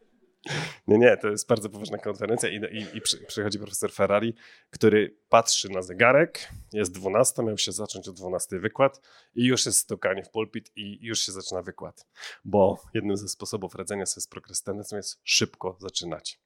[0.87, 4.33] Nie, nie, to jest bardzo poważna konferencja i, i, i przy, przychodzi profesor Ferrari,
[4.69, 9.01] który patrzy na zegarek, jest 12, miał się zacząć o 12 wykład
[9.35, 12.07] i już jest stukanie w pulpit i już się zaczyna wykład,
[12.45, 16.39] bo jednym ze sposobów radzenia sobie z prokrastynacją jest szybko zaczynać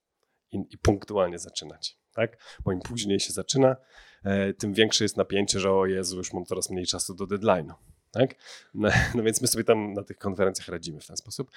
[0.52, 2.38] i, i punktualnie zaczynać, tak?
[2.66, 3.76] Bo im później się zaczyna,
[4.24, 7.74] e, tym większe jest napięcie, że o Jezu, już mam coraz mniej czasu do deadline'u.
[8.16, 8.36] Tak?
[8.74, 11.52] No, no, więc my sobie tam na tych konferencjach radzimy w ten sposób.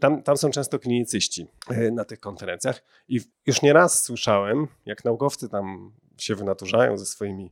[0.00, 5.48] Tam, tam są często klinicyści e, na tych konferencjach i już nieraz słyszałem, jak naukowcy
[5.48, 7.50] tam się wynaturzają ze swoimi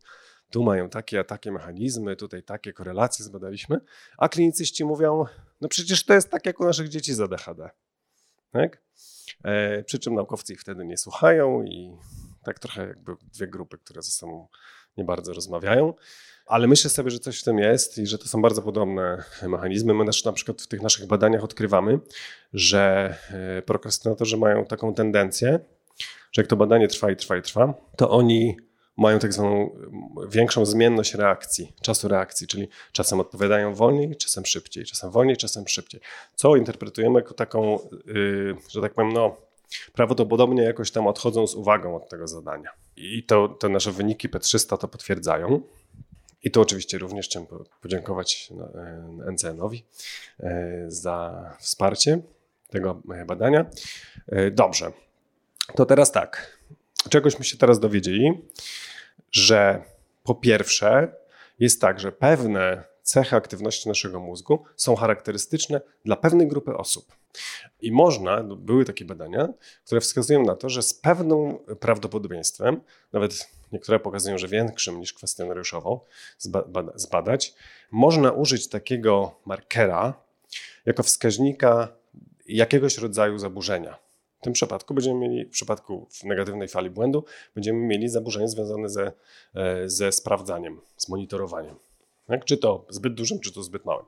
[0.51, 3.81] tu mają takie a takie mechanizmy, tutaj takie korelacje zbadaliśmy,
[4.19, 5.25] a klinicyści mówią,
[5.61, 7.71] no przecież to jest tak jak u naszych dzieci z ADHD.
[8.51, 8.83] Tak?
[9.45, 11.97] E, przy czym naukowcy ich wtedy nie słuchają i
[12.45, 14.49] tak trochę jakby dwie grupy, które ze sobą
[14.97, 15.95] nie bardzo rozmawiają.
[16.47, 19.95] Ale myślę sobie, że coś w tym jest i że to są bardzo podobne mechanizmy.
[19.95, 21.99] My na przykład w tych naszych badaniach odkrywamy,
[22.53, 23.15] że
[23.59, 25.61] e, prokrastynatorzy mają taką tendencję,
[26.33, 28.57] że jak to badanie trwa i trwa i trwa, to oni
[28.97, 29.71] mają tak zwaną
[30.29, 36.01] większą zmienność reakcji, czasu reakcji, czyli czasem odpowiadają wolniej, czasem szybciej, czasem wolniej, czasem szybciej.
[36.35, 39.37] Co interpretujemy jako taką, yy, że tak powiem, no,
[39.95, 42.71] prawdopodobnie jakoś tam odchodzą z uwagą od tego zadania.
[42.97, 45.63] I to te nasze wyniki P300 to potwierdzają.
[46.43, 47.49] I tu oczywiście również chciałem
[47.83, 48.53] podziękować
[49.27, 49.85] e, NCN-owi
[50.41, 52.19] e, za wsparcie
[52.71, 53.67] tego badania.
[54.27, 54.93] E, dobrze,
[55.75, 56.59] to teraz tak.
[57.11, 58.33] Czegośmy się teraz dowiedzieli,
[59.33, 59.83] że
[60.25, 61.13] po pierwsze
[61.59, 67.17] jest tak, że pewne cechy aktywności naszego mózgu są charakterystyczne dla pewnej grupy osób.
[67.81, 69.49] I można, no, były takie badania,
[69.85, 72.81] które wskazują na to, że z pewnym prawdopodobieństwem,
[73.13, 76.01] nawet niektóre pokazują, że większym niż kwestionariuszową,
[76.95, 77.55] zbadać,
[77.91, 80.15] można użyć takiego markera
[80.87, 81.89] jako wskaźnika
[82.47, 83.99] jakiegoś rodzaju zaburzenia.
[84.41, 87.25] W tym przypadku będziemy mieli, w przypadku negatywnej fali błędu,
[87.55, 89.13] będziemy mieli zaburzenie związane ze,
[89.55, 91.77] e, ze sprawdzaniem, z monitorowaniem.
[92.27, 92.45] Tak?
[92.45, 94.07] Czy to zbyt dużym, czy to zbyt małym.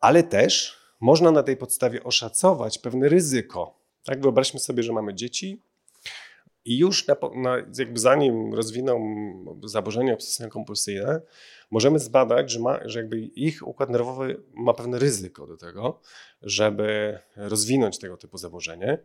[0.00, 3.74] Ale też można na tej podstawie oszacować pewne ryzyko.
[4.04, 4.20] Tak?
[4.20, 5.60] Wyobraźmy sobie, że mamy dzieci
[6.64, 9.00] i już na, na, jakby zanim rozwiną
[9.64, 11.20] zaburzenia obsesyjne-kompulsyjne,
[11.70, 16.00] możemy zbadać, że, ma, że jakby ich układ nerwowy ma pewne ryzyko do tego,
[16.42, 18.98] żeby rozwinąć tego typu zaburzenie.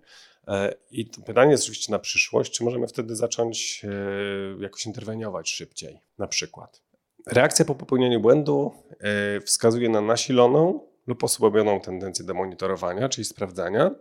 [0.48, 6.02] E, I pytanie jest oczywiście na przyszłość, czy możemy wtedy zacząć e, jakoś interweniować szybciej,
[6.18, 6.82] na przykład.
[7.28, 13.92] Reakcja po popełnieniu błędu e, wskazuje na nasiloną lub osłabioną tendencję do monitorowania, czyli sprawdzania.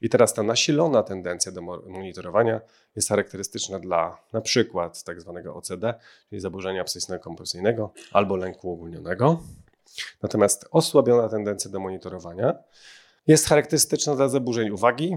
[0.00, 2.60] I teraz ta nasilona tendencja do monitorowania
[2.96, 5.94] jest charakterystyczna dla na przykład tak zwanego OCD,
[6.28, 9.42] czyli zaburzenia obsesyjnego-kompulsyjnego albo lęku ogólnionego.
[10.22, 12.54] Natomiast osłabiona tendencja do monitorowania
[13.26, 15.16] jest charakterystyczna dla zaburzeń uwagi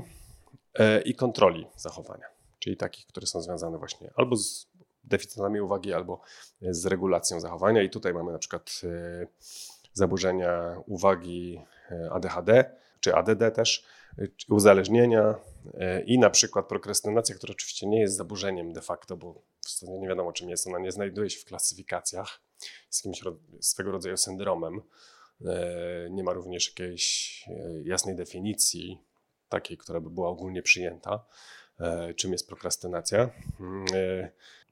[0.73, 2.25] e, i kontroli zachowania,
[2.59, 4.67] czyli takich, które są związane właśnie albo z
[5.03, 6.21] deficytami uwagi, albo
[6.61, 7.82] z regulacją zachowania.
[7.84, 9.27] I tutaj mamy na przykład e,
[10.00, 13.86] zaburzenia uwagi e, ADHD, czy ADD też,
[14.18, 15.36] e, uzależnienia
[15.74, 20.08] e, i na przykład prokrastynacja, która oczywiście nie jest zaburzeniem de facto, bo w nie
[20.08, 22.41] wiadomo czym jest, ona nie znajduje się w klasyfikacjach,
[22.88, 23.24] jest jakimś
[23.62, 24.82] swego rodzaju syndromem.
[26.10, 27.45] Nie ma również jakiejś
[27.84, 29.02] jasnej definicji,
[29.50, 31.26] takiej, która by była ogólnie przyjęta,
[32.16, 33.30] czym jest prokrastynacja.
[33.60, 33.86] Mm,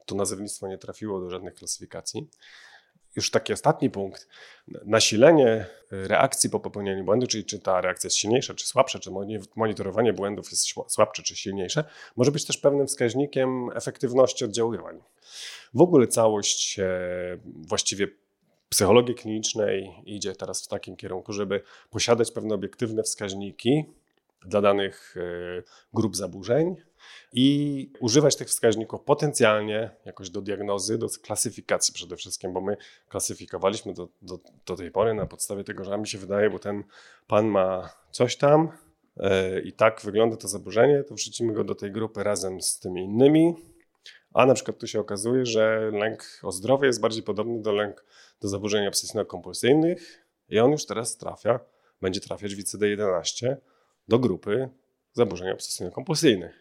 [0.05, 2.29] to nazewnictwo nie trafiło do żadnych klasyfikacji.
[3.17, 4.27] Już taki ostatni punkt,
[4.85, 9.11] nasilenie reakcji po popełnieniu błędu, czyli czy ta reakcja jest silniejsza, czy słabsza, czy
[9.55, 11.83] monitorowanie błędów jest słabsze, czy silniejsze,
[12.15, 14.99] może być też pewnym wskaźnikiem efektywności oddziaływań.
[15.73, 16.79] W ogóle całość
[17.45, 18.07] właściwie
[18.69, 23.85] psychologii klinicznej idzie teraz w takim kierunku, żeby posiadać pewne obiektywne wskaźniki
[24.45, 25.63] dla danych e,
[25.93, 26.75] grup zaburzeń
[27.33, 32.77] i używać tych wskaźników potencjalnie jakoś do diagnozy, do klasyfikacji przede wszystkim, bo my
[33.09, 36.83] klasyfikowaliśmy do, do, do tej pory na podstawie tego, że mi się wydaje, bo ten
[37.27, 38.69] pan ma coś tam
[39.17, 43.03] yy, i tak wygląda to zaburzenie, to wrzucimy go do tej grupy razem z tymi
[43.03, 43.55] innymi,
[44.33, 48.05] a na przykład tu się okazuje, że lęk o zdrowie jest bardziej podobny do lęk
[48.41, 49.97] do zaburzeń obsesyjno-kompulsyjnych
[50.49, 51.59] i on już teraz trafia,
[52.01, 53.55] będzie trafiać w ICD-11
[54.07, 54.69] do grupy
[55.13, 56.53] zaburzeń obsesyjno-kompulsyjnych.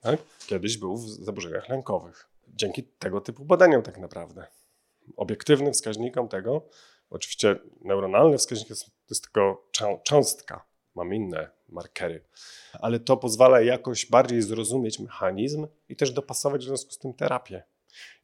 [0.00, 0.20] Tak?
[0.46, 2.28] Kiedyś był w zaburzeniach lękowych.
[2.48, 4.46] Dzięki tego typu badaniom tak naprawdę.
[5.16, 6.68] Obiektywnym wskaźnikom tego,
[7.10, 9.70] oczywiście neuronalny wskaźnik jest, to jest tylko
[10.04, 12.24] cząstka, mamy inne markery,
[12.72, 17.62] ale to pozwala jakoś bardziej zrozumieć mechanizm i też dopasować w związku z tym terapię.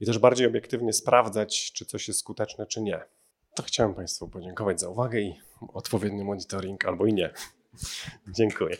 [0.00, 3.00] I też bardziej obiektywnie sprawdzać, czy coś jest skuteczne, czy nie.
[3.54, 5.40] To chciałem Państwu podziękować za uwagę i
[5.72, 7.30] odpowiedni monitoring albo i nie.
[8.28, 8.76] Dziękuję.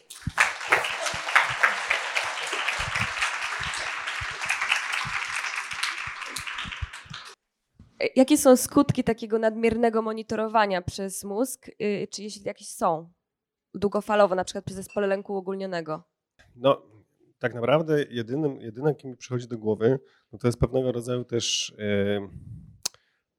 [8.16, 13.12] Jakie są skutki takiego nadmiernego monitorowania przez mózg, y, czy jeśli jakieś są?
[13.74, 16.02] Długofalowo, na przykład przy zespole lęku uogólnionego.
[16.56, 16.82] No,
[17.38, 19.98] tak naprawdę jedynym, jedyne, kim mi przychodzi do głowy,
[20.32, 22.28] no to jest pewnego rodzaju też yy,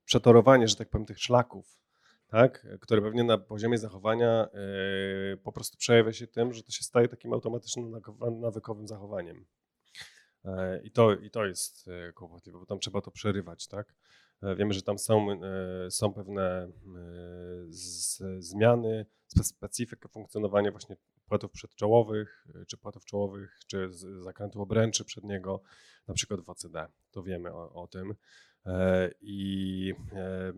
[0.06, 1.85] przetorowanie, że tak powiem, tych szlaków
[2.28, 6.84] tak, które pewnie na poziomie zachowania yy, po prostu przejawia się tym, że to się
[6.84, 8.02] staje takim automatycznym,
[8.42, 9.46] nawykowym zachowaniem.
[10.44, 10.52] Yy,
[10.84, 13.96] I to, I to jest e, kłopotliwe, bo tam trzeba to przerywać, tak?
[14.58, 15.28] Wiemy, że tam są,
[15.90, 16.72] są pewne
[17.68, 20.96] z, zmiany, specyfika funkcjonowania właśnie
[21.28, 25.62] płatów przedczołowych, czy płatów czołowych, czy zakrętu obręczy przedniego,
[26.08, 26.88] na przykład w OCD.
[27.12, 28.16] To wiemy o, o tym.
[28.66, 30.54] E, I e,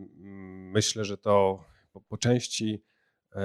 [0.72, 1.64] myślę, że to
[2.08, 2.84] po, części
[3.34, 3.40] e,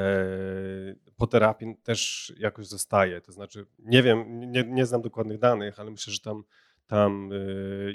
[1.18, 3.22] po terapii też jakoś zostaje.
[3.22, 6.44] To znaczy, nie wiem, nie, nie znam dokładnych danych, ale myślę, że tam,
[6.88, 7.30] tam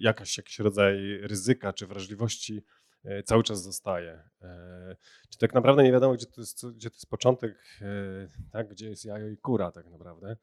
[0.00, 2.62] jakaś, jakiś rodzaj ryzyka czy wrażliwości
[3.24, 4.22] cały czas zostaje.
[5.30, 7.78] Czy tak naprawdę nie wiadomo, gdzie to jest, gdzie to jest początek,
[8.52, 10.36] tak, gdzie jest jajo i kura tak naprawdę.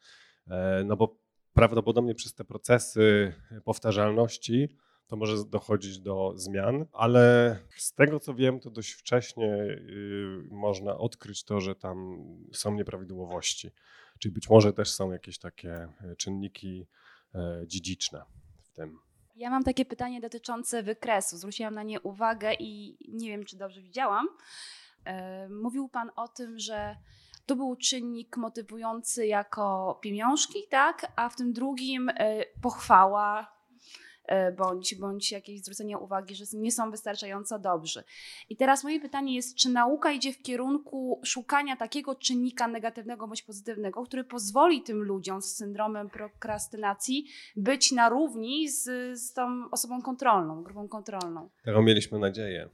[0.85, 1.19] No bo
[1.53, 4.69] prawdopodobnie przez te procesy powtarzalności
[5.07, 10.97] to może dochodzić do zmian, ale z tego co wiem, to dość wcześnie y, można
[10.97, 12.17] odkryć to, że tam
[12.53, 13.71] są nieprawidłowości.
[14.19, 16.87] Czyli być może też są jakieś takie e, czynniki
[17.35, 18.25] e, dziedziczne
[18.61, 18.99] w tym.
[19.35, 21.37] Ja mam takie pytanie dotyczące wykresu.
[21.37, 24.27] Zwróciłam na nie uwagę i nie wiem, czy dobrze widziałam.
[25.05, 26.95] E, mówił Pan o tym, że
[27.45, 31.11] to był czynnik motywujący jako pieniążki, tak?
[31.15, 32.11] A w tym drugim
[32.61, 33.54] pochwała,
[34.57, 38.03] bądź, bądź jakieś zwrócenie uwagi, że nie są wystarczająco dobrzy.
[38.49, 43.43] I teraz moje pytanie jest, czy nauka idzie w kierunku szukania takiego czynnika negatywnego bądź
[43.43, 48.83] pozytywnego, który pozwoli tym ludziom z syndromem prokrastynacji być na równi z,
[49.19, 51.49] z tą osobą kontrolną, grupą kontrolną?
[51.65, 52.69] Taką mieliśmy nadzieję.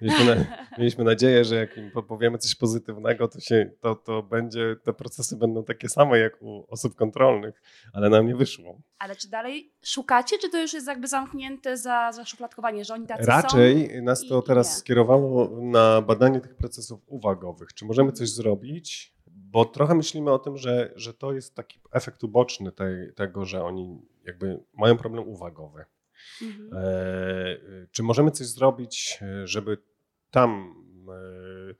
[0.00, 0.44] Mieliśmy, na,
[0.78, 5.36] mieliśmy, nadzieję, że jak im powiemy coś pozytywnego, to, się, to, to będzie, te procesy
[5.36, 8.80] będą takie same jak u osób kontrolnych, ale nam nie wyszło.
[8.98, 13.06] Ale czy dalej szukacie, czy to już jest jakby zamknięte za, za szufladkowanie, że oni
[13.06, 17.74] tacy Raczej są nas to teraz skierowało na badanie tych procesów uwagowych.
[17.74, 19.16] Czy możemy coś zrobić?
[19.26, 23.64] Bo trochę myślimy o tym, że, że to jest taki efekt uboczny tej, tego, że
[23.64, 25.84] oni jakby mają problem uwagowy.
[26.42, 26.70] Mhm.
[26.72, 27.56] E,
[27.90, 29.78] czy możemy coś zrobić, e, żeby
[30.30, 30.74] tam
[31.08, 31.74] e,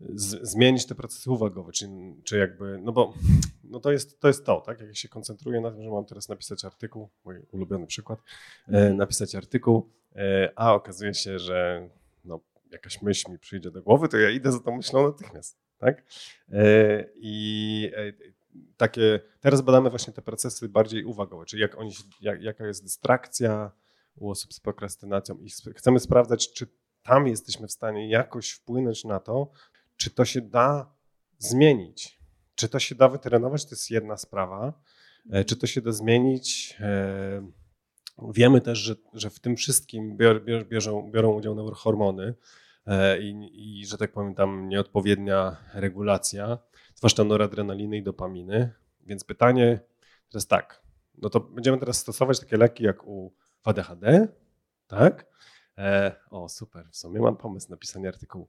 [0.00, 1.88] z, zmienić te procesy uwagowe, czy,
[2.24, 3.14] czy jakby, no bo
[3.64, 4.80] no to, jest, to jest to, tak?
[4.80, 8.22] Jak się koncentruję na tym, że mam teraz napisać artykuł, mój ulubiony przykład,
[8.68, 8.96] mhm.
[8.96, 9.90] napisać artykuł,
[10.56, 11.88] a okazuje się, że
[12.24, 16.04] no, jakaś myśl mi przyjdzie do głowy, to ja idę za tą myślą natychmiast, tak?
[17.14, 17.92] I
[18.76, 21.90] takie, teraz badamy właśnie te procesy bardziej uwagowe, czyli jak oni,
[22.20, 23.70] jak, jaka jest dystrakcja
[24.16, 26.66] u osób z prokrastynacją i chcemy sprawdzać, czy
[27.02, 29.50] tam jesteśmy w stanie jakoś wpłynąć na to,
[29.96, 30.94] czy to się da
[31.38, 32.18] zmienić.
[32.54, 34.72] Czy to się da wytrenować, to jest jedna sprawa.
[35.30, 36.76] E, czy to się da zmienić?
[36.80, 37.50] E,
[38.34, 42.34] wiemy też, że, że w tym wszystkim bior, bior, biorą, biorą udział neurohormony
[43.20, 46.58] i, i, że tak powiem, tam nieodpowiednia regulacja
[46.94, 48.72] zwłaszcza noradrenaliny i dopaminy.
[49.06, 49.80] Więc pytanie
[50.28, 50.82] teraz tak,
[51.18, 53.34] no to będziemy teraz stosować takie leki jak u
[53.64, 54.28] ADHD,
[54.86, 55.26] tak?
[55.78, 58.48] E, o, super, w sumie mam pomysł na pisanie artykułu.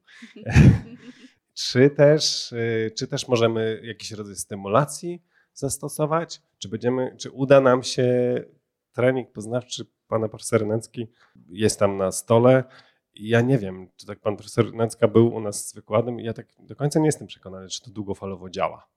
[1.53, 5.23] czy, też, y, czy też możemy jakiś rodzaj stymulacji
[5.53, 6.41] zastosować?
[6.57, 8.07] Czy, będziemy, czy uda nam się
[8.91, 11.07] trening poznawczy pana profesora Nęcki
[11.49, 12.63] jest tam na stole.
[13.15, 16.19] Ja nie wiem, czy tak pan profesor Nęcka był u nas z wykładem.
[16.19, 18.87] Ja tak do końca nie jestem przekonany, czy to długofalowo działa.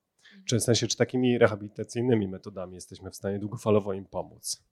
[0.47, 4.65] Czy w sensie, czy takimi rehabilitacyjnymi metodami jesteśmy w stanie długofalowo im pomóc.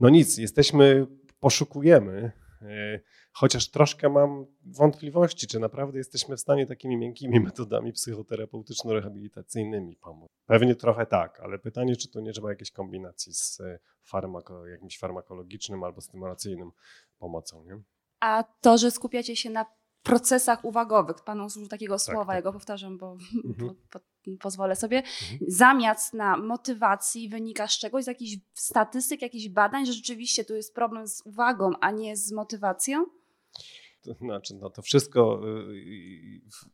[0.00, 1.06] No nic, jesteśmy,
[1.40, 3.00] poszukujemy E,
[3.32, 10.28] chociaż troszkę mam wątpliwości, czy naprawdę jesteśmy w stanie takimi miękkimi metodami psychoterapeutyczno-rehabilitacyjnymi pomóc.
[10.46, 14.98] Pewnie trochę tak, ale pytanie, czy to nie trzeba jakiejś kombinacji z e, farmako, jakimś
[14.98, 16.70] farmakologicznym albo stymulacyjnym
[17.18, 17.64] pomocą.
[17.64, 17.80] Nie?
[18.20, 19.66] A to, że skupiacie się na
[20.06, 21.16] procesach uwagowych.
[21.24, 22.34] Pan użył takiego tak, słowa, tak.
[22.34, 23.74] ja go powtarzam, bo mhm.
[23.90, 24.04] po, po,
[24.40, 24.96] pozwolę sobie.
[24.96, 25.38] Mhm.
[25.48, 30.74] Zamiast na motywacji wynika z czegoś, z jakichś statystyk, jakichś badań, że rzeczywiście tu jest
[30.74, 33.06] problem z uwagą, a nie z motywacją?
[34.02, 35.80] To znaczy, no to wszystko, y,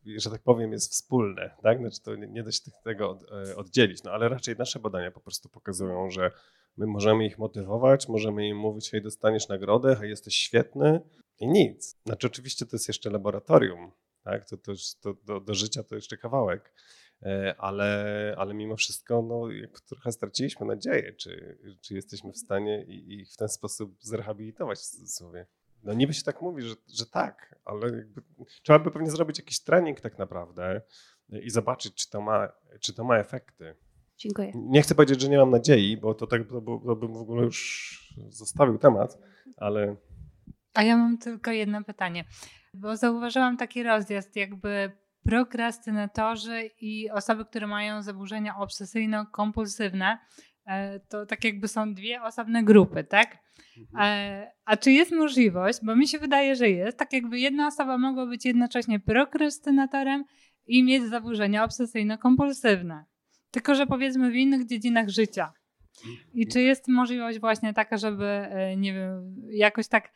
[0.07, 1.77] y, że tak powiem, jest wspólne, tak?
[1.77, 3.19] Znaczy to nie da się tego
[3.49, 6.31] e, oddzielić, no ale raczej nasze badania po prostu pokazują, że
[6.77, 11.01] my możemy ich motywować, możemy im mówić, hej, dostaniesz nagrodę, hej, jesteś świetny,
[11.39, 11.97] i nic.
[12.05, 13.91] Znaczy, oczywiście to jest jeszcze laboratorium,
[14.23, 14.45] tak?
[14.45, 16.73] To, to, to do, do, życia to jeszcze kawałek,
[17.21, 19.47] e, ale, ale mimo wszystko no,
[19.87, 25.45] trochę straciliśmy nadzieję, czy, czy jesteśmy w stanie ich w ten sposób zrehabilitować w cudzysłowie.
[25.83, 28.21] No niby się tak mówi, że, że tak, ale jakby,
[28.63, 30.81] trzeba by pewnie zrobić jakiś trening tak naprawdę
[31.29, 33.75] i zobaczyć, czy to ma, czy to ma efekty.
[34.17, 34.51] Dziękuję.
[34.55, 37.43] Nie chcę powiedzieć, że nie mam nadziei, bo to tak to, to bym w ogóle
[37.43, 39.17] już zostawił temat,
[39.57, 39.95] ale
[40.73, 42.25] a ja mam tylko jedno pytanie,
[42.73, 44.91] bo zauważyłam taki rozjazd, jakby
[45.23, 50.17] prokrastynatorzy i osoby, które mają zaburzenia obsesyjno-kompulsywne,
[50.67, 53.37] e, to tak jakby są dwie osobne grupy, tak?
[53.77, 54.05] Mhm.
[54.05, 57.97] E, a czy jest możliwość, bo mi się wydaje, że jest, tak jakby jedna osoba
[57.97, 60.23] mogła być jednocześnie prokrastynatorem
[60.67, 63.03] i mieć zaburzenia obsesyjno-kompulsywne,
[63.51, 65.53] tylko że powiedzmy w innych dziedzinach życia.
[66.33, 70.11] I czy jest możliwość właśnie taka, żeby, e, nie wiem, jakoś tak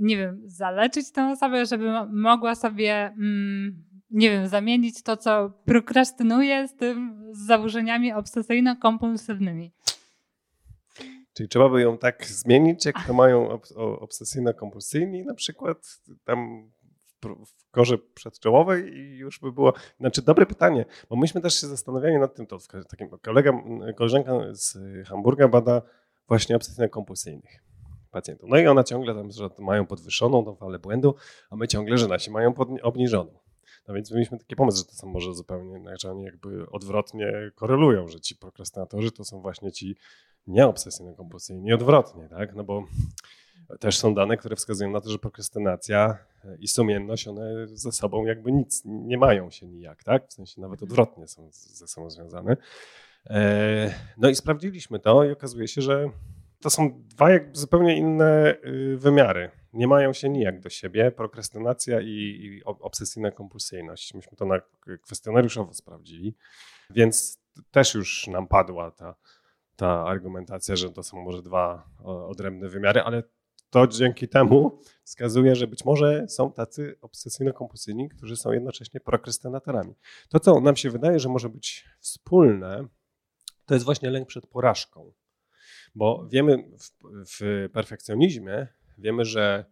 [0.00, 6.68] nie wiem, zaleczyć tę osobę, żeby mogła sobie, mm, nie wiem, zamienić to, co prokrastynuje
[6.68, 9.70] z tym z zaburzeniami obsesyjno-kompulsywnymi.
[11.32, 16.70] Czyli trzeba by ją tak zmienić, jak to mają obsesyjno-kompulsyjni, na przykład tam
[17.46, 19.72] w korze przedczołowej i już by było.
[20.00, 22.58] Znaczy, dobre pytanie, bo myśmy też się zastanawiali nad tym, to
[22.90, 23.52] takim kolega,
[23.96, 24.78] koleżanka z
[25.08, 25.82] Hamburga bada
[26.28, 27.67] właśnie obsesyjno-kompulsyjnych
[28.42, 31.14] No i ona ciągle tam, że mają podwyższoną tą falę błędu,
[31.50, 33.38] a my ciągle, że nasi mają obniżoną.
[33.88, 38.08] No więc mieliśmy taki pomysł, że to są może zupełnie, że oni jakby odwrotnie korelują,
[38.08, 39.96] że ci prokrastynatorzy to są właśnie ci
[40.46, 42.54] nieobsesyjno-kompulsyjni, odwrotnie, tak?
[42.54, 42.84] No bo
[43.80, 46.18] też są dane, które wskazują na to, że prokrastynacja
[46.58, 50.28] i sumienność, one ze sobą jakby nic, nie mają się nijak, tak?
[50.28, 52.56] W sensie nawet odwrotnie są ze sobą związane.
[53.26, 56.10] E, no i sprawdziliśmy to i okazuje się, że
[56.62, 59.50] to są dwa zupełnie inne y, wymiary.
[59.72, 61.10] Nie mają się nijak do siebie.
[61.10, 64.14] Prokrastynacja i, i obsesyjna kompulsyjność.
[64.14, 64.60] Myśmy to na
[65.02, 66.36] kwestionariuszowo sprawdzili,
[66.90, 67.40] więc
[67.70, 69.14] też już nam padła ta,
[69.76, 73.22] ta argumentacja, że to są może dwa odrębne wymiary, ale
[73.70, 79.94] to dzięki temu wskazuje, że być może są tacy obsesyjno-kompulsyjni, którzy są jednocześnie prokrastynatorami.
[80.28, 82.88] To, co nam się wydaje, że może być wspólne,
[83.66, 85.12] to jest właśnie lęk przed porażką.
[85.94, 86.90] Bo wiemy w,
[87.38, 88.66] w perfekcjonizmie,
[88.98, 89.64] wiemy, że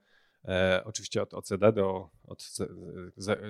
[0.44, 2.50] e, oczywiście od OCD do od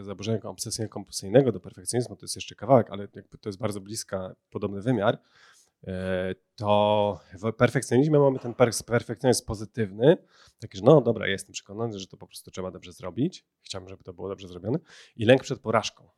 [0.01, 5.19] zaburzenia obsesyjno-kompulsyjnego do perfekcjonizmu to jest jeszcze kawałek, ale to jest bardzo bliska, podobny wymiar.
[5.87, 8.55] E, to w perfekcjonizmie mamy ten
[8.87, 10.17] perfekcjonizm pozytywny,
[10.61, 14.05] taki, że no dobra, jestem przekonany, że to po prostu trzeba dobrze zrobić, chciałbym, żeby
[14.05, 14.79] to było dobrze zrobione
[15.17, 16.09] i lęk przed porażką.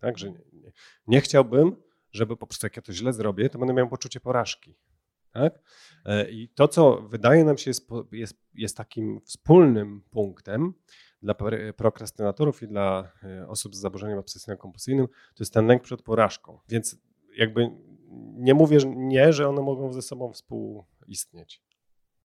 [0.00, 0.72] Tak, że nie, nie,
[1.06, 1.76] nie chciałbym,
[2.12, 4.74] żeby po prostu jak ja to źle zrobię, to będę miał poczucie porażki.
[5.34, 5.60] Tak?
[6.04, 10.74] E, I to, co wydaje nam się jest, jest, jest takim wspólnym punktem
[11.22, 11.34] dla
[11.76, 16.58] prokrastynatorów i dla e, osób z zaburzeniem obsesyjno-kompulsyjnym, to jest ten lęk przed porażką.
[16.68, 16.96] Więc
[17.36, 17.70] jakby
[18.34, 21.62] nie mówię nie, że one mogą ze sobą współistnieć.